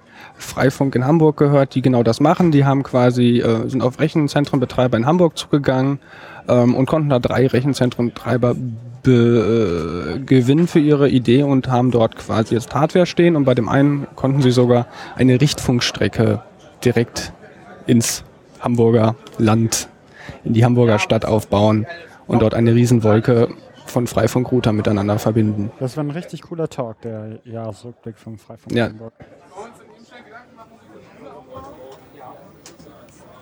[0.41, 2.51] Freifunk in Hamburg gehört, die genau das machen.
[2.51, 6.01] Die haben quasi, äh, sind auf Rechenzentrenbetreiber in Hamburg zugegangen
[6.49, 8.55] ähm, und konnten da drei Rechenzentrenbetreiber
[9.03, 13.55] be, äh, gewinnen für ihre Idee und haben dort quasi jetzt Hardware stehen und bei
[13.55, 14.87] dem einen konnten sie sogar
[15.17, 16.43] eine Richtfunkstrecke
[16.85, 17.33] direkt
[17.87, 18.25] ins
[18.61, 19.89] Hamburger Land,
[20.45, 21.87] in die Hamburger Stadt aufbauen
[22.27, 23.49] und dort eine Riesenwolke
[23.87, 25.73] von Freifunkrouter miteinander verbinden.
[25.81, 28.89] Das war ein richtig cooler Talk, der Jahresrückblick vom Freifunk Ja.
[28.89, 29.13] Hamburg.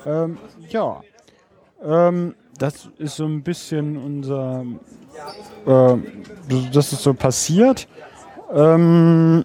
[0.06, 0.38] Ähm,
[0.68, 1.00] ja,
[1.82, 4.64] ähm, das ist so ein bisschen unser,
[5.66, 5.96] äh,
[6.72, 7.86] das ist so passiert.
[8.52, 9.44] Ähm,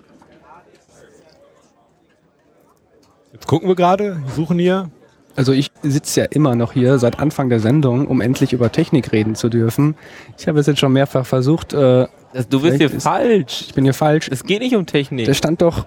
[3.45, 4.89] gucken wir gerade, suchen hier.
[5.35, 9.11] Also ich sitze ja immer noch hier seit Anfang der Sendung, um endlich über Technik
[9.11, 9.95] reden zu dürfen.
[10.37, 11.73] Ich habe es jetzt schon mehrfach versucht.
[11.73, 12.07] Äh,
[12.49, 13.65] Du bist hier falsch.
[13.67, 14.27] ich bin hier falsch.
[14.31, 15.27] Es geht nicht um Technik.
[15.27, 15.85] Da stand doch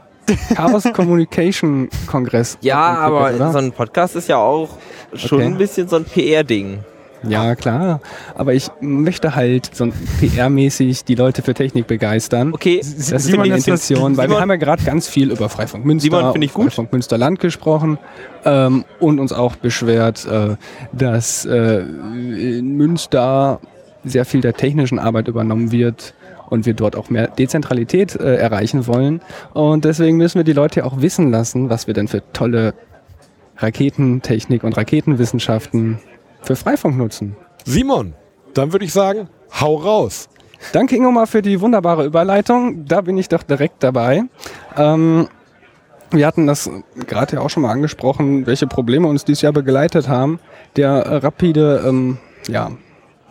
[0.54, 2.58] Chaos Communication Kongress.
[2.60, 3.52] ja, aber oder?
[3.52, 4.70] so ein Podcast ist ja auch
[5.14, 5.46] schon Okay.
[5.46, 6.78] ein bisschen so ein PR-Ding.
[7.28, 8.00] Ja, klar.
[8.36, 9.86] Aber ich möchte halt so
[10.20, 12.52] PR-mäßig die Leute für Technik begeistern.
[12.52, 15.08] Okay, Das ist Simon, die ist das- Intention, weil wir Simon- haben ja gerade ganz
[15.08, 16.64] viel über Freifunk Münster Simon, ich und gut.
[16.72, 17.98] Freifunk Münsterland gesprochen
[18.44, 20.56] ähm, und uns auch beschwert, äh,
[20.92, 23.60] dass äh, in Münster
[24.04, 26.14] sehr viel der technischen Arbeit übernommen wird
[26.48, 29.20] und wir dort auch mehr Dezentralität äh, erreichen wollen.
[29.52, 32.74] Und deswegen müssen wir die Leute ja auch wissen lassen, was wir denn für tolle
[33.58, 35.98] Raketentechnik und Raketenwissenschaften
[36.42, 37.36] für Freifunk nutzen.
[37.64, 38.14] Simon,
[38.54, 39.28] dann würde ich sagen,
[39.60, 40.28] hau raus.
[40.72, 42.86] Danke Ingo mal für die wunderbare Überleitung.
[42.86, 44.22] Da bin ich doch direkt dabei.
[44.76, 45.28] Ähm,
[46.10, 46.70] wir hatten das
[47.06, 50.38] gerade ja auch schon mal angesprochen, welche Probleme uns dieses Jahr begleitet haben.
[50.76, 52.18] Der äh, rapide ähm,
[52.48, 52.70] ja,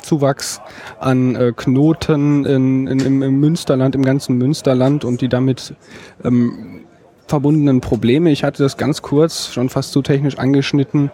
[0.05, 0.61] Zuwachs
[0.99, 5.75] an äh, Knoten in, in, im, im Münsterland, im ganzen Münsterland und die damit
[6.23, 6.81] ähm,
[7.27, 8.31] verbundenen Probleme.
[8.31, 11.11] Ich hatte das ganz kurz, schon fast zu technisch angeschnitten,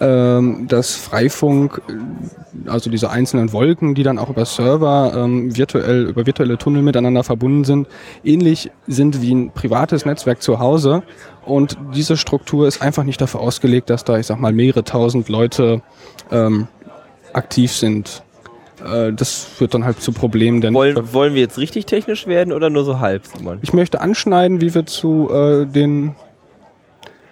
[0.00, 6.08] ähm, dass Freifunk, äh, also diese einzelnen Wolken, die dann auch über Server ähm, virtuell,
[6.08, 7.86] über virtuelle Tunnel miteinander verbunden sind,
[8.24, 11.02] ähnlich sind wie ein privates Netzwerk zu Hause.
[11.44, 15.28] Und diese Struktur ist einfach nicht dafür ausgelegt, dass da, ich sag mal, mehrere tausend
[15.28, 15.82] Leute
[16.30, 16.66] ähm,
[17.32, 18.24] aktiv sind.
[18.84, 22.52] Äh, das führt dann halt zu Problemen, denn wollen, wollen wir jetzt richtig technisch werden
[22.52, 23.58] oder nur so halb, Simon?
[23.62, 26.14] ich möchte anschneiden, wie wir zu äh, den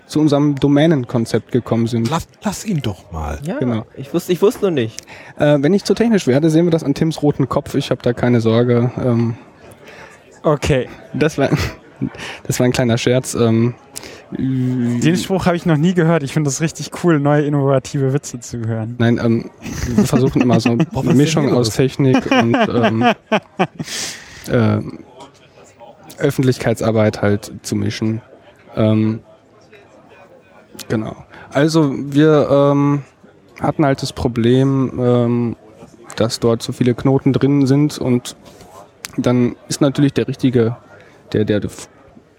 [0.06, 2.10] zu unserem Domänenkonzept gekommen sind.
[2.10, 3.38] Lass, lass ihn doch mal.
[3.44, 3.86] Ja, Genau.
[3.96, 5.00] ich, wusste, ich wusste nur nicht.
[5.38, 7.76] Äh, wenn ich zu technisch werde, sehen wir das an Tims roten Kopf.
[7.76, 8.90] Ich habe da keine Sorge.
[9.00, 9.36] Ähm,
[10.42, 10.88] Okay.
[11.14, 11.50] das war
[12.46, 13.34] das war ein kleiner Scherz.
[13.34, 13.74] Ähm,
[14.32, 16.22] Den Spruch habe ich noch nie gehört.
[16.22, 18.94] Ich finde das richtig cool, neue innovative Witze zu hören.
[18.98, 19.50] nein, ähm,
[19.88, 21.70] wir versuchen immer so eine Mischung aus?
[21.70, 23.02] Technik und ähm,
[24.48, 24.78] äh,
[26.18, 28.20] Öffentlichkeitsarbeit halt zu mischen.
[28.76, 29.20] Ähm,
[30.88, 31.16] genau.
[31.52, 33.02] Also wir ähm,
[33.60, 35.56] hatten halt das Problem, ähm,
[36.16, 38.36] dass dort so viele Knoten drin sind und
[39.16, 40.76] dann ist natürlich der richtige,
[41.32, 41.60] der, der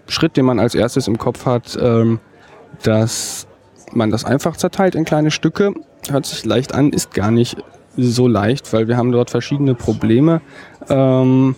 [0.08, 2.20] Schritt, den man als erstes im Kopf hat, ähm,
[2.84, 3.47] dass
[3.93, 5.74] man das einfach zerteilt in kleine Stücke.
[6.10, 7.58] Hört sich leicht an, ist gar nicht
[7.97, 10.41] so leicht, weil wir haben dort verschiedene Probleme.
[10.89, 11.56] Ähm,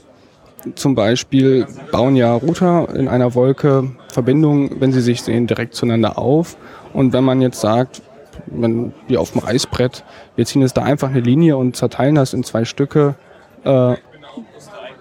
[0.76, 6.18] zum Beispiel bauen ja Router in einer Wolke Verbindungen, wenn sie sich sehen, direkt zueinander
[6.18, 6.58] auf.
[6.94, 8.02] Und wenn man jetzt sagt,
[8.48, 10.04] wenn, wie auf dem Reißbrett,
[10.36, 13.16] wir ziehen jetzt da einfach eine Linie und zerteilen das in zwei Stücke,
[13.64, 13.96] äh,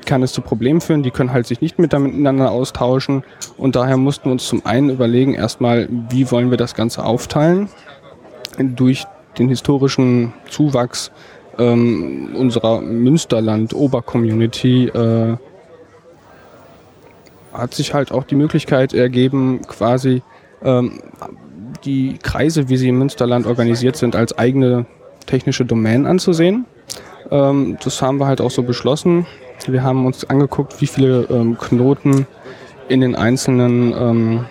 [0.07, 1.03] kann es zu Problemen führen.
[1.03, 3.25] Die können halt sich nicht miteinander austauschen.
[3.57, 7.69] Und daher mussten wir uns zum einen überlegen, erstmal, wie wollen wir das Ganze aufteilen.
[8.59, 9.07] Durch
[9.39, 11.11] den historischen Zuwachs
[11.59, 15.37] ähm, unserer Münsterland-Obercommunity äh,
[17.53, 20.23] hat sich halt auch die Möglichkeit ergeben, quasi
[20.63, 21.01] ähm,
[21.85, 24.87] die Kreise, wie sie im Münsterland organisiert sind, als eigene
[25.27, 26.65] technische Domänen anzusehen.
[27.31, 29.27] Ähm, das haben wir halt auch so beschlossen.
[29.69, 32.27] Wir haben uns angeguckt, wie viele ähm, Knoten
[32.89, 34.45] in den einzelnen ähm,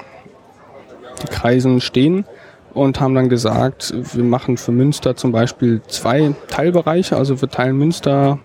[1.30, 2.26] Kreisen stehen
[2.74, 7.18] und haben dann gesagt, wir machen für Münster zum Beispiel zwei Teilbereiche.
[7.18, 8.40] Also wir teilen Münster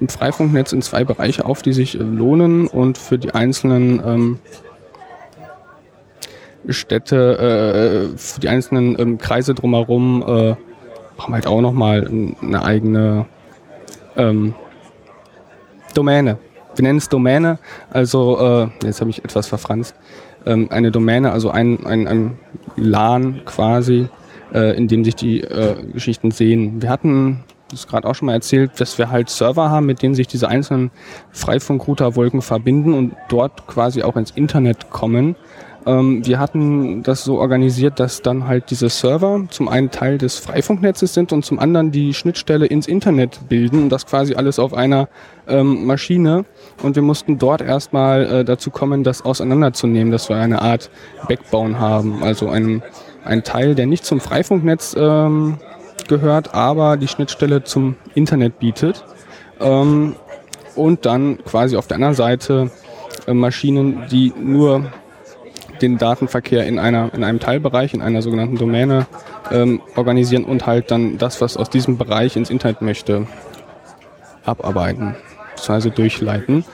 [0.00, 4.38] im Freifunknetz in zwei Bereiche auf, die sich äh, lohnen und für die einzelnen ähm,
[6.68, 10.56] Städte, äh, für die einzelnen ähm, Kreise drumherum äh,
[11.18, 12.08] haben wir halt auch nochmal
[12.42, 13.26] eine eigene
[14.16, 14.54] ähm,
[15.94, 16.38] Domäne.
[16.74, 17.58] Wir nennen es Domäne,
[17.90, 19.94] also äh, jetzt habe ich etwas verfranst.
[20.46, 22.38] Ähm, eine Domäne, also ein, ein, ein
[22.76, 24.08] LAN quasi,
[24.54, 26.80] äh, in dem sich die äh, Geschichten sehen.
[26.80, 30.14] Wir hatten das gerade auch schon mal erzählt, dass wir halt Server haben, mit denen
[30.14, 30.90] sich diese einzelnen
[31.32, 35.36] Freifunkrouterwolken verbinden und dort quasi auch ins Internet kommen.
[35.88, 40.38] Ähm, wir hatten das so organisiert, dass dann halt diese Server zum einen Teil des
[40.38, 44.74] Freifunknetzes sind und zum anderen die Schnittstelle ins Internet bilden und das quasi alles auf
[44.74, 45.08] einer
[45.46, 46.44] ähm, Maschine.
[46.82, 50.90] Und wir mussten dort erstmal äh, dazu kommen, das auseinanderzunehmen, dass wir eine Art
[51.26, 52.82] Backbone haben, also ein,
[53.24, 55.56] ein Teil, der nicht zum Freifunknetz ähm,
[56.06, 59.04] gehört, aber die Schnittstelle zum Internet bietet.
[59.58, 60.16] Ähm,
[60.76, 62.70] und dann quasi auf der anderen Seite
[63.26, 64.92] äh, Maschinen, die nur
[65.82, 69.06] den Datenverkehr in einer in einem Teilbereich, in einer sogenannten Domäne
[69.50, 73.26] ähm, organisieren und halt dann das, was aus diesem Bereich ins Internet möchte,
[74.44, 75.14] abarbeiten,
[75.54, 76.64] beziehungsweise durchleiten.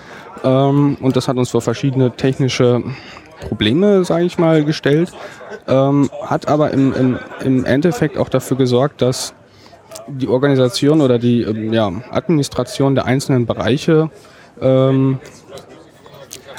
[0.42, 2.82] Ähm, und das hat uns vor verschiedene technische
[3.48, 5.12] Probleme, sage ich mal, gestellt,
[5.68, 9.34] ähm, hat aber im, im, im Endeffekt auch dafür gesorgt, dass
[10.08, 14.10] die Organisation oder die ähm, ja, Administration der einzelnen Bereiche
[14.60, 15.18] ähm,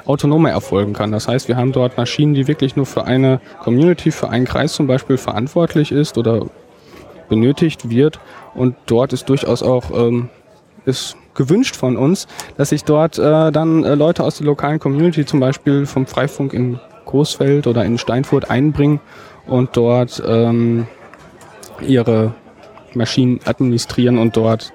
[0.05, 1.11] autonomer erfolgen kann.
[1.11, 4.73] Das heißt, wir haben dort Maschinen, die wirklich nur für eine Community, für einen Kreis
[4.73, 6.45] zum Beispiel verantwortlich ist oder
[7.29, 8.19] benötigt wird.
[8.53, 10.29] Und dort ist durchaus auch ähm,
[10.85, 12.27] ist gewünscht von uns,
[12.57, 16.53] dass sich dort äh, dann äh, Leute aus der lokalen Community, zum Beispiel vom Freifunk
[16.53, 18.99] in Großfeld oder in Steinfurt einbringen
[19.47, 20.87] und dort ähm,
[21.81, 22.33] ihre
[22.93, 24.73] Maschinen administrieren und dort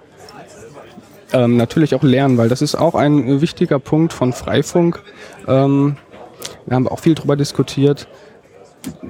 [1.32, 5.02] ähm, natürlich auch lernen, weil das ist auch ein wichtiger Punkt von Freifunk.
[5.46, 5.96] Ähm,
[6.66, 8.08] wir haben auch viel darüber diskutiert.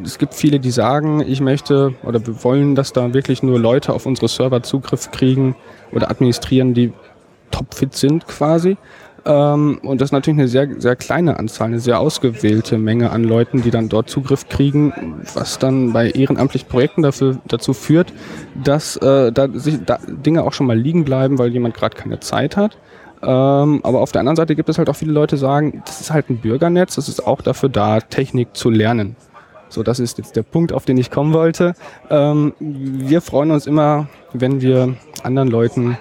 [0.05, 3.93] Es gibt viele, die sagen, ich möchte oder wir wollen, dass da wirklich nur Leute
[3.93, 5.55] auf unsere Server Zugriff kriegen
[5.93, 6.93] oder administrieren, die
[7.51, 8.77] topfit sind quasi.
[9.25, 13.25] Ähm, und das ist natürlich eine sehr, sehr kleine Anzahl, eine sehr ausgewählte Menge an
[13.25, 18.13] Leuten, die dann dort Zugriff kriegen, was dann bei ehrenamtlichen Projekten dafür, dazu führt,
[18.63, 22.21] dass äh, da sich da Dinge auch schon mal liegen bleiben, weil jemand gerade keine
[22.21, 22.79] Zeit hat.
[23.23, 26.01] Ähm, aber auf der anderen Seite gibt es halt auch viele Leute, die sagen, das
[26.01, 29.17] ist halt ein Bürgernetz, das ist auch dafür da, Technik zu lernen.
[29.69, 31.75] So, das ist jetzt der Punkt, auf den ich kommen wollte.
[32.09, 35.97] Ähm, wir freuen uns immer, wenn wir anderen Leuten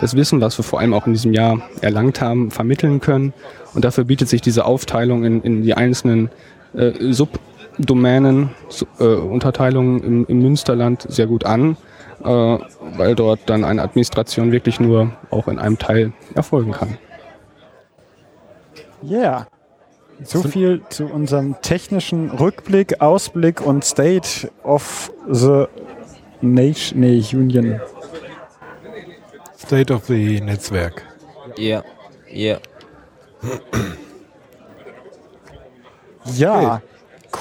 [0.00, 3.32] das Wissen, was wir vor allem auch in diesem Jahr erlangt haben, vermitteln können.
[3.74, 6.30] Und dafür bietet sich diese Aufteilung in, in die einzelnen
[6.74, 8.50] äh, Subdomänen,
[8.98, 11.76] äh, Unterteilungen im, im, Münsterland sehr gut an,
[12.22, 16.98] äh, weil dort dann eine Administration wirklich nur auch in einem Teil erfolgen kann.
[19.02, 19.18] Ja.
[19.18, 19.46] Yeah.
[20.22, 25.64] So viel zu unserem technischen Rückblick, Ausblick und State of the
[26.40, 27.80] Nation, nee, Union.
[29.64, 31.02] State of the Netzwerk.
[31.56, 31.82] Ja,
[32.30, 32.58] ja.
[36.34, 36.82] Ja,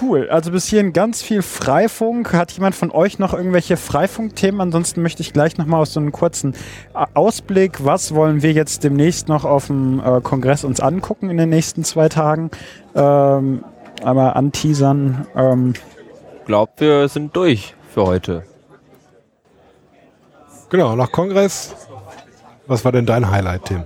[0.01, 0.29] cool.
[0.29, 2.33] Also bis hierhin ganz viel Freifunk.
[2.33, 4.61] Hat jemand von euch noch irgendwelche Freifunkthemen?
[4.61, 6.53] Ansonsten möchte ich gleich nochmal aus so einem kurzen
[6.93, 11.37] äh, Ausblick, was wollen wir jetzt demnächst noch auf dem äh, Kongress uns angucken in
[11.37, 12.51] den nächsten zwei Tagen?
[12.95, 13.63] Ähm,
[14.03, 15.27] einmal anteasern.
[15.35, 15.73] Ähm.
[16.45, 18.43] Glaubt, wir sind durch für heute.
[20.69, 21.75] Genau, nach Kongress
[22.67, 23.83] was war denn dein Highlight, Tim?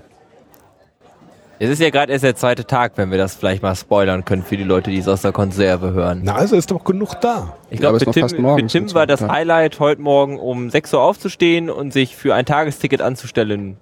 [1.59, 4.43] Es ist ja gerade erst der zweite Tag, wenn wir das vielleicht mal spoilern können
[4.43, 6.21] für die Leute, die es aus der Konserve hören.
[6.23, 7.57] Na, also ist doch genug da.
[7.71, 11.71] Ich glaube, für Tim, für Tim war das Highlight, heute Morgen um 6 Uhr aufzustehen
[11.71, 13.77] und sich für ein Tagesticket anzustellen.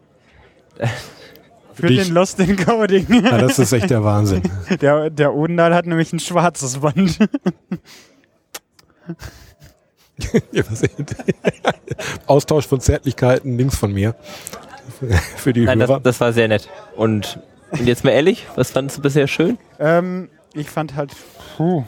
[1.74, 2.06] Für Dich.
[2.06, 3.06] den Lost Encoding.
[3.26, 4.44] Ja, das ist echt der Wahnsinn.
[4.82, 7.20] Der, der Odendal hat nämlich ein schwarzes Band.
[12.28, 14.16] Austausch von Zärtlichkeiten links von mir.
[15.38, 15.96] für die Nein, Hörer.
[15.96, 16.70] Das, das war sehr nett.
[16.96, 17.40] Und,
[17.72, 19.58] und jetzt mal ehrlich, was fandest du bisher schön?
[19.80, 21.12] Ähm, ich fand halt,
[21.58, 21.84] puh,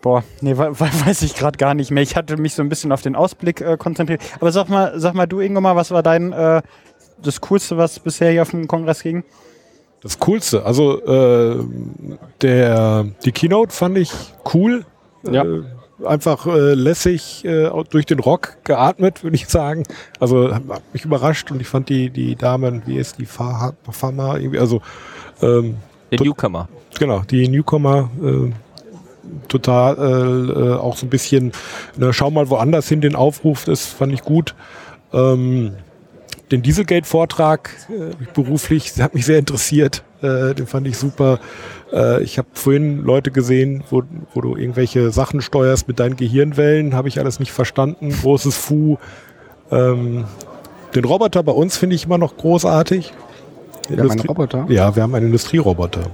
[0.00, 2.02] boah, nee, weiß ich gerade gar nicht mehr.
[2.02, 4.20] Ich hatte mich so ein bisschen auf den Ausblick äh, konzentriert.
[4.40, 6.62] Aber sag mal, sag mal du, Ingo, mal, was war dein, äh,
[7.22, 9.24] das Coolste, was bisher hier auf dem Kongress ging?
[10.02, 11.64] Das Coolste, also äh,
[12.40, 14.12] der, die Keynote fand ich
[14.52, 14.84] cool.
[15.30, 15.44] Ja.
[16.04, 19.84] Einfach äh, lässig äh, durch den Rock geatmet, würde ich sagen.
[20.20, 23.72] Also hat mich überrascht und ich fand die, die Damen, wie ist die Fama,
[24.36, 24.80] irgendwie, also
[25.40, 25.76] ähm,
[26.10, 26.68] der Newcomer.
[26.98, 28.52] Genau, die Newcomer äh,
[29.48, 31.52] total äh, auch so ein bisschen,
[31.96, 34.54] ne, schau mal woanders hin den Aufruf, das fand ich gut.
[35.12, 35.74] Ähm,
[36.52, 41.40] den Dieselgate-Vortrag äh, beruflich, hat mich sehr interessiert, äh, den fand ich super.
[41.92, 44.02] Äh, ich habe vorhin Leute gesehen, wo,
[44.34, 48.10] wo du irgendwelche Sachen steuerst mit deinen Gehirnwellen, habe ich alles nicht verstanden.
[48.10, 48.98] Großes Fu.
[49.70, 50.24] Ähm,
[50.94, 53.12] den Roboter bei uns finde ich immer noch großartig.
[53.88, 54.66] Wir haben einen Roboter?
[54.68, 56.10] Ja, wir haben einen Industrieroboter.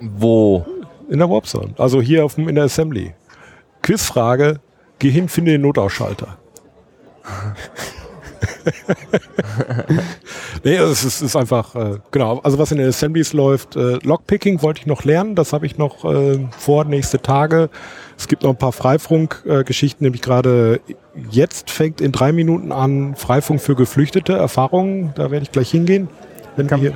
[0.00, 0.64] Wo?
[1.10, 1.74] In der Warpzone.
[1.76, 3.12] Also hier auf dem, in der Assembly.
[3.82, 4.60] Quizfrage,
[5.00, 6.38] geh hin, finde den Notausschalter.
[10.64, 14.62] nee, es ist, ist einfach, äh, genau, also was in den Assemblies läuft, äh, Lockpicking
[14.62, 17.70] wollte ich noch lernen, das habe ich noch äh, vor, nächste Tage.
[18.16, 20.80] Es gibt noch ein paar Freifunk-Geschichten, nämlich gerade
[21.30, 26.08] jetzt fängt in drei Minuten an Freifunk für Geflüchtete, Erfahrungen, da werde ich gleich hingehen.
[26.56, 26.94] Wenn kann, wir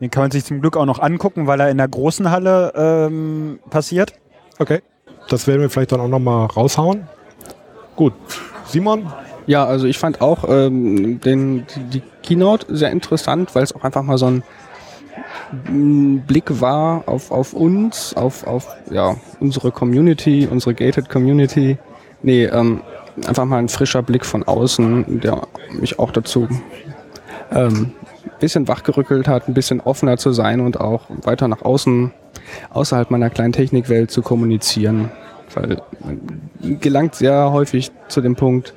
[0.00, 2.72] den kann man sich zum Glück auch noch angucken, weil er in der großen Halle
[2.76, 4.12] ähm, passiert.
[4.58, 4.82] Okay,
[5.28, 7.06] das werden wir vielleicht dann auch noch mal raushauen.
[7.96, 8.12] Gut,
[8.66, 9.12] Simon,
[9.46, 14.02] ja, also ich fand auch ähm, den, die, Keynote sehr interessant, weil es auch einfach
[14.02, 21.10] mal so ein Blick war auf, auf uns, auf, auf ja, unsere Community, unsere gated
[21.10, 21.76] Community.
[22.22, 22.80] Nee, ähm,
[23.26, 26.48] einfach mal ein frischer Blick von außen, der mich auch dazu
[27.52, 27.92] ähm,
[28.40, 32.12] bisschen wachgerückelt hat, ein bisschen offener zu sein und auch weiter nach außen
[32.70, 35.10] außerhalb meiner kleinen Technikwelt zu kommunizieren.
[35.54, 38.74] Weil man gelangt sehr häufig zu dem Punkt,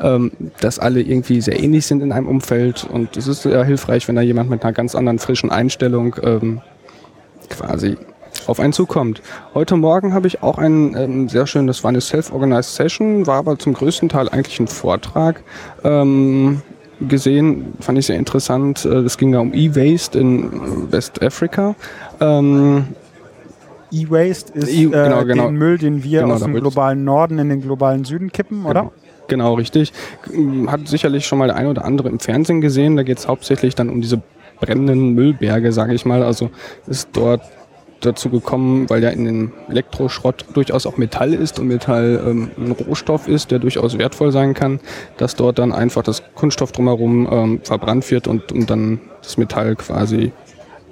[0.00, 4.06] ähm, dass alle irgendwie sehr ähnlich sind in einem Umfeld und es ist sehr hilfreich,
[4.08, 6.60] wenn da jemand mit einer ganz anderen frischen Einstellung ähm,
[7.50, 7.96] quasi
[8.46, 9.22] auf einen zukommt.
[9.54, 13.38] Heute Morgen habe ich auch ein ähm, sehr schön, das war eine Self-Organized Session, war
[13.38, 15.42] aber zum größten Teil eigentlich ein Vortrag
[15.84, 16.60] ähm,
[17.00, 18.84] gesehen, fand ich sehr interessant.
[18.84, 21.74] Äh, Es ging da um E-Waste in Westafrika.
[22.20, 22.86] Ähm,
[23.92, 25.46] E-Waste ist E- genau, äh, genau.
[25.46, 28.90] den Müll, den wir Genau, aus dem globalen Norden in den globalen Süden kippen, oder?
[29.28, 29.92] Genau, richtig.
[30.66, 32.96] Hat sicherlich schon mal der ein oder andere im Fernsehen gesehen.
[32.96, 34.22] Da geht es hauptsächlich dann um diese
[34.60, 36.22] brennenden Müllberge, sage ich mal.
[36.22, 36.50] Also
[36.86, 37.42] ist dort
[38.00, 42.72] dazu gekommen, weil ja in dem Elektroschrott durchaus auch Metall ist und Metall ähm, ein
[42.72, 44.80] Rohstoff ist, der durchaus wertvoll sein kann,
[45.16, 49.76] dass dort dann einfach das Kunststoff drumherum ähm, verbrannt wird und um dann das Metall
[49.76, 50.32] quasi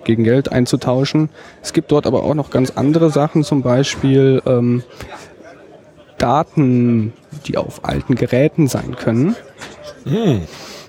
[0.04, 1.30] gegen Geld einzutauschen.
[1.62, 4.82] Es gibt dort aber auch noch ganz andere Sachen, zum Beispiel ähm,
[6.24, 7.12] Daten,
[7.46, 9.36] die auf alten Geräten sein können.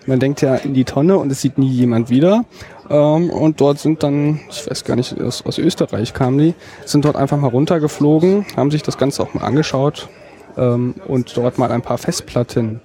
[0.05, 2.45] Man denkt ja in die Tonne und es sieht nie jemand wieder.
[2.89, 6.53] Ähm, und dort sind dann, ich weiß gar nicht, aus, aus Österreich kamen die,
[6.85, 10.07] sind dort einfach mal runtergeflogen, haben sich das Ganze auch mal angeschaut
[10.55, 12.79] ähm, und dort mal ein paar Festplatten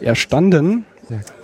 [0.00, 0.84] erstanden.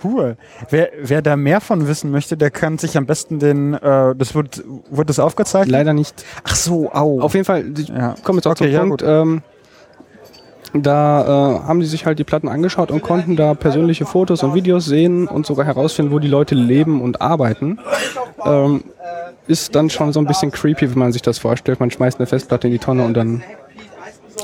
[0.03, 0.37] Cool.
[0.69, 4.35] Wer, wer da mehr von wissen möchte, der kann sich am besten den, äh, das
[4.35, 5.71] wird, wird das aufgezeichnet?
[5.71, 6.23] Leider nicht.
[6.43, 7.19] Ach so, au.
[7.21, 8.13] Auf jeden Fall, ich Ja.
[8.23, 9.01] komme jetzt auch Okay, zum ja, Punkt.
[9.03, 9.41] Ähm,
[10.83, 14.53] da äh, haben die sich halt die Platten angeschaut und konnten da persönliche Fotos und
[14.53, 17.79] Videos sehen und sogar herausfinden, wo die Leute leben und arbeiten.
[18.43, 18.83] Ähm,
[19.47, 21.79] ist dann schon so ein bisschen creepy, wenn man sich das vorstellt.
[21.79, 23.43] Man schmeißt eine Festplatte in die Tonne und dann.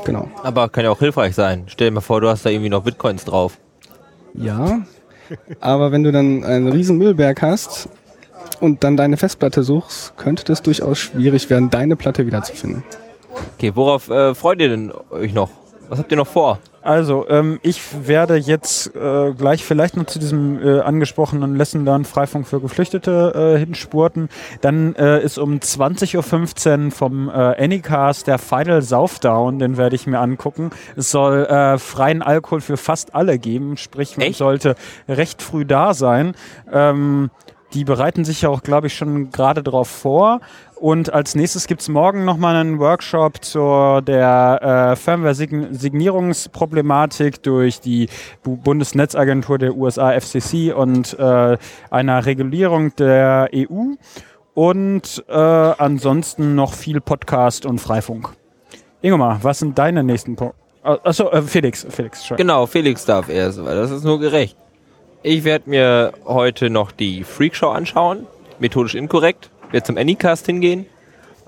[0.04, 0.28] Genau.
[0.42, 1.64] Aber kann ja auch hilfreich sein.
[1.66, 3.58] Stell dir mal vor, du hast da irgendwie noch Bitcoins drauf.
[4.34, 4.80] Ja.
[5.60, 7.88] Aber wenn du dann einen riesen Müllberg hast
[8.60, 12.84] und dann deine Festplatte suchst, könnte das durchaus schwierig werden, deine Platte wiederzufinden.
[13.56, 15.50] Okay, worauf äh, freut ihr denn euch noch?
[15.92, 16.58] Was habt ihr noch vor?
[16.80, 22.06] Also, ähm, ich werde jetzt äh, gleich vielleicht noch zu diesem äh, angesprochenen Lesson Learn
[22.06, 24.30] Freifunk für Geflüchtete äh, hinspurten.
[24.62, 30.06] Dann äh, ist um 20.15 Uhr vom äh, Anycast der Final Saufdown, den werde ich
[30.06, 30.70] mir angucken.
[30.96, 34.38] Es soll äh, freien Alkohol für fast alle geben, sprich man Echt?
[34.38, 34.76] sollte
[35.10, 36.34] recht früh da sein.
[36.72, 37.28] Ähm,
[37.74, 40.40] die bereiten sich ja auch, glaube ich, schon gerade drauf vor.
[40.82, 48.08] Und als nächstes gibt's morgen nochmal einen Workshop zur der äh, Firmware-Signierungsproblematik durch die
[48.42, 51.56] Bu Bundesnetzagentur der USA FCC und äh,
[51.88, 53.92] einer Regulierung der EU.
[54.54, 58.30] Und äh, ansonsten noch viel Podcast und Freifunk.
[59.02, 60.56] Ingomar, was sind deine nächsten Punkte?
[60.82, 62.48] Achso, äh, Felix, Felix, Entschuldigung.
[62.48, 64.56] Genau, Felix darf erst, weil das ist nur gerecht.
[65.22, 68.26] Ich werde mir heute noch die Freakshow anschauen,
[68.58, 70.86] methodisch inkorrekt, werde zum Anycast hingehen.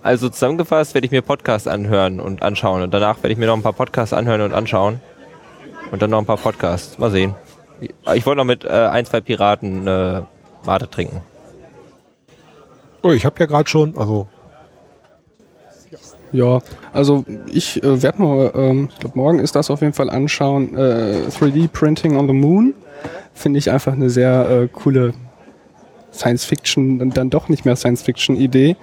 [0.02, 3.56] Also zusammengefasst werde ich mir Podcasts anhören und anschauen und danach werde ich mir noch
[3.56, 5.00] ein paar Podcasts anhören und anschauen
[5.90, 6.98] und dann noch ein paar Podcasts.
[6.98, 7.34] Mal sehen.
[8.14, 10.22] Ich wollte noch mit äh, ein, zwei Piraten äh,
[10.66, 11.22] Mate trinken.
[13.02, 14.26] Oh, ich habe ja gerade schon, also
[16.32, 16.60] Ja,
[16.92, 20.76] also ich äh, werde mal, ähm, ich glaube morgen ist das auf jeden Fall anschauen,
[20.76, 22.74] äh, 3D Printing on the Moon.
[23.34, 25.14] Finde ich einfach eine sehr äh, coole
[26.14, 28.76] Science-Fiction, dann doch nicht mehr Science-Fiction-Idee.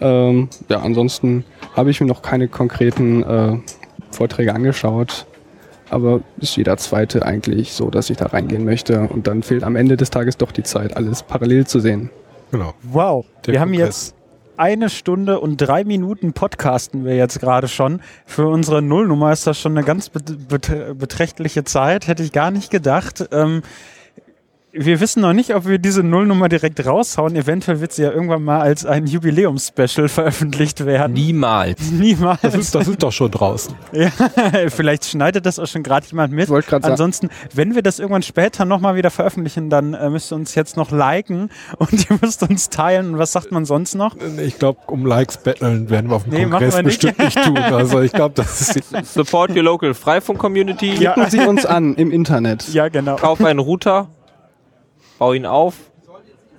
[0.00, 3.56] Ähm, ja, ansonsten habe ich mir noch keine konkreten äh,
[4.10, 5.26] Vorträge angeschaut.
[5.88, 9.02] Aber ist jeder zweite eigentlich so, dass ich da reingehen möchte.
[9.02, 12.10] Und dann fehlt am Ende des Tages doch die Zeit, alles parallel zu sehen.
[12.50, 12.74] genau.
[12.82, 13.86] Wow, Der wir haben Kongress.
[14.08, 14.16] jetzt
[14.56, 18.00] eine Stunde und drei Minuten podcasten wir jetzt gerade schon.
[18.24, 22.50] Für unsere Nullnummer ist das schon eine ganz bet bet beträchtliche Zeit, hätte ich gar
[22.50, 23.28] nicht gedacht.
[23.32, 23.62] Ähm,
[24.78, 27.34] wir wissen noch nicht, ob wir diese Nullnummer direkt raushauen.
[27.36, 31.12] Eventuell wird sie ja irgendwann mal als ein Jubiläumsspecial veröffentlicht werden.
[31.14, 31.90] Niemals.
[31.90, 32.40] Niemals.
[32.42, 33.74] Das ist, das ist doch schon draußen.
[33.92, 34.10] Ja,
[34.68, 36.44] vielleicht schneidet das auch schon gerade jemand mit.
[36.44, 40.10] Ich wollte gerade sagen- Ansonsten, wenn wir das irgendwann später nochmal wieder veröffentlichen, dann äh,
[40.10, 43.14] müsst ihr uns jetzt noch liken und ihr müsst uns teilen.
[43.14, 44.16] Und was sagt man sonst noch?
[44.44, 47.00] Ich glaube, um Likes betteln werden wir auf dem Nee, machen Kongress wir nicht.
[47.02, 47.56] bestimmt nicht tun.
[47.76, 50.94] Also ich glaube, das ist Support your local Freifunk-Community.
[50.94, 51.14] Ja.
[51.14, 52.68] Gucken Sie uns an im Internet.
[52.72, 53.16] Ja, genau.
[53.16, 54.08] Kauf einen Router,
[55.18, 55.74] bau ihn auf,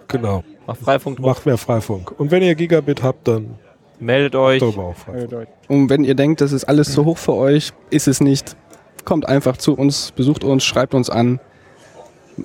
[0.07, 0.43] genau.
[0.65, 2.19] mach Freifunk drauf, Macht mehr Freifunk.
[2.19, 3.55] Und wenn ihr Gigabit habt, dann
[3.99, 4.61] meldet euch.
[4.61, 5.47] auch Freifunk.
[5.67, 8.55] Und wenn ihr denkt, das ist alles zu hoch für euch, ist es nicht.
[9.05, 11.39] Kommt einfach zu uns, besucht uns, schreibt uns an.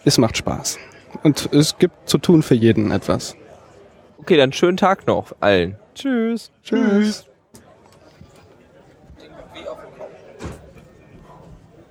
[0.04, 0.78] Es macht Spaß.
[1.22, 3.36] Und es gibt zu tun für jeden etwas.
[4.18, 5.76] Okay, dann schönen Tag noch allen.
[5.94, 6.50] Tschüss.
[6.62, 7.26] Tschüss.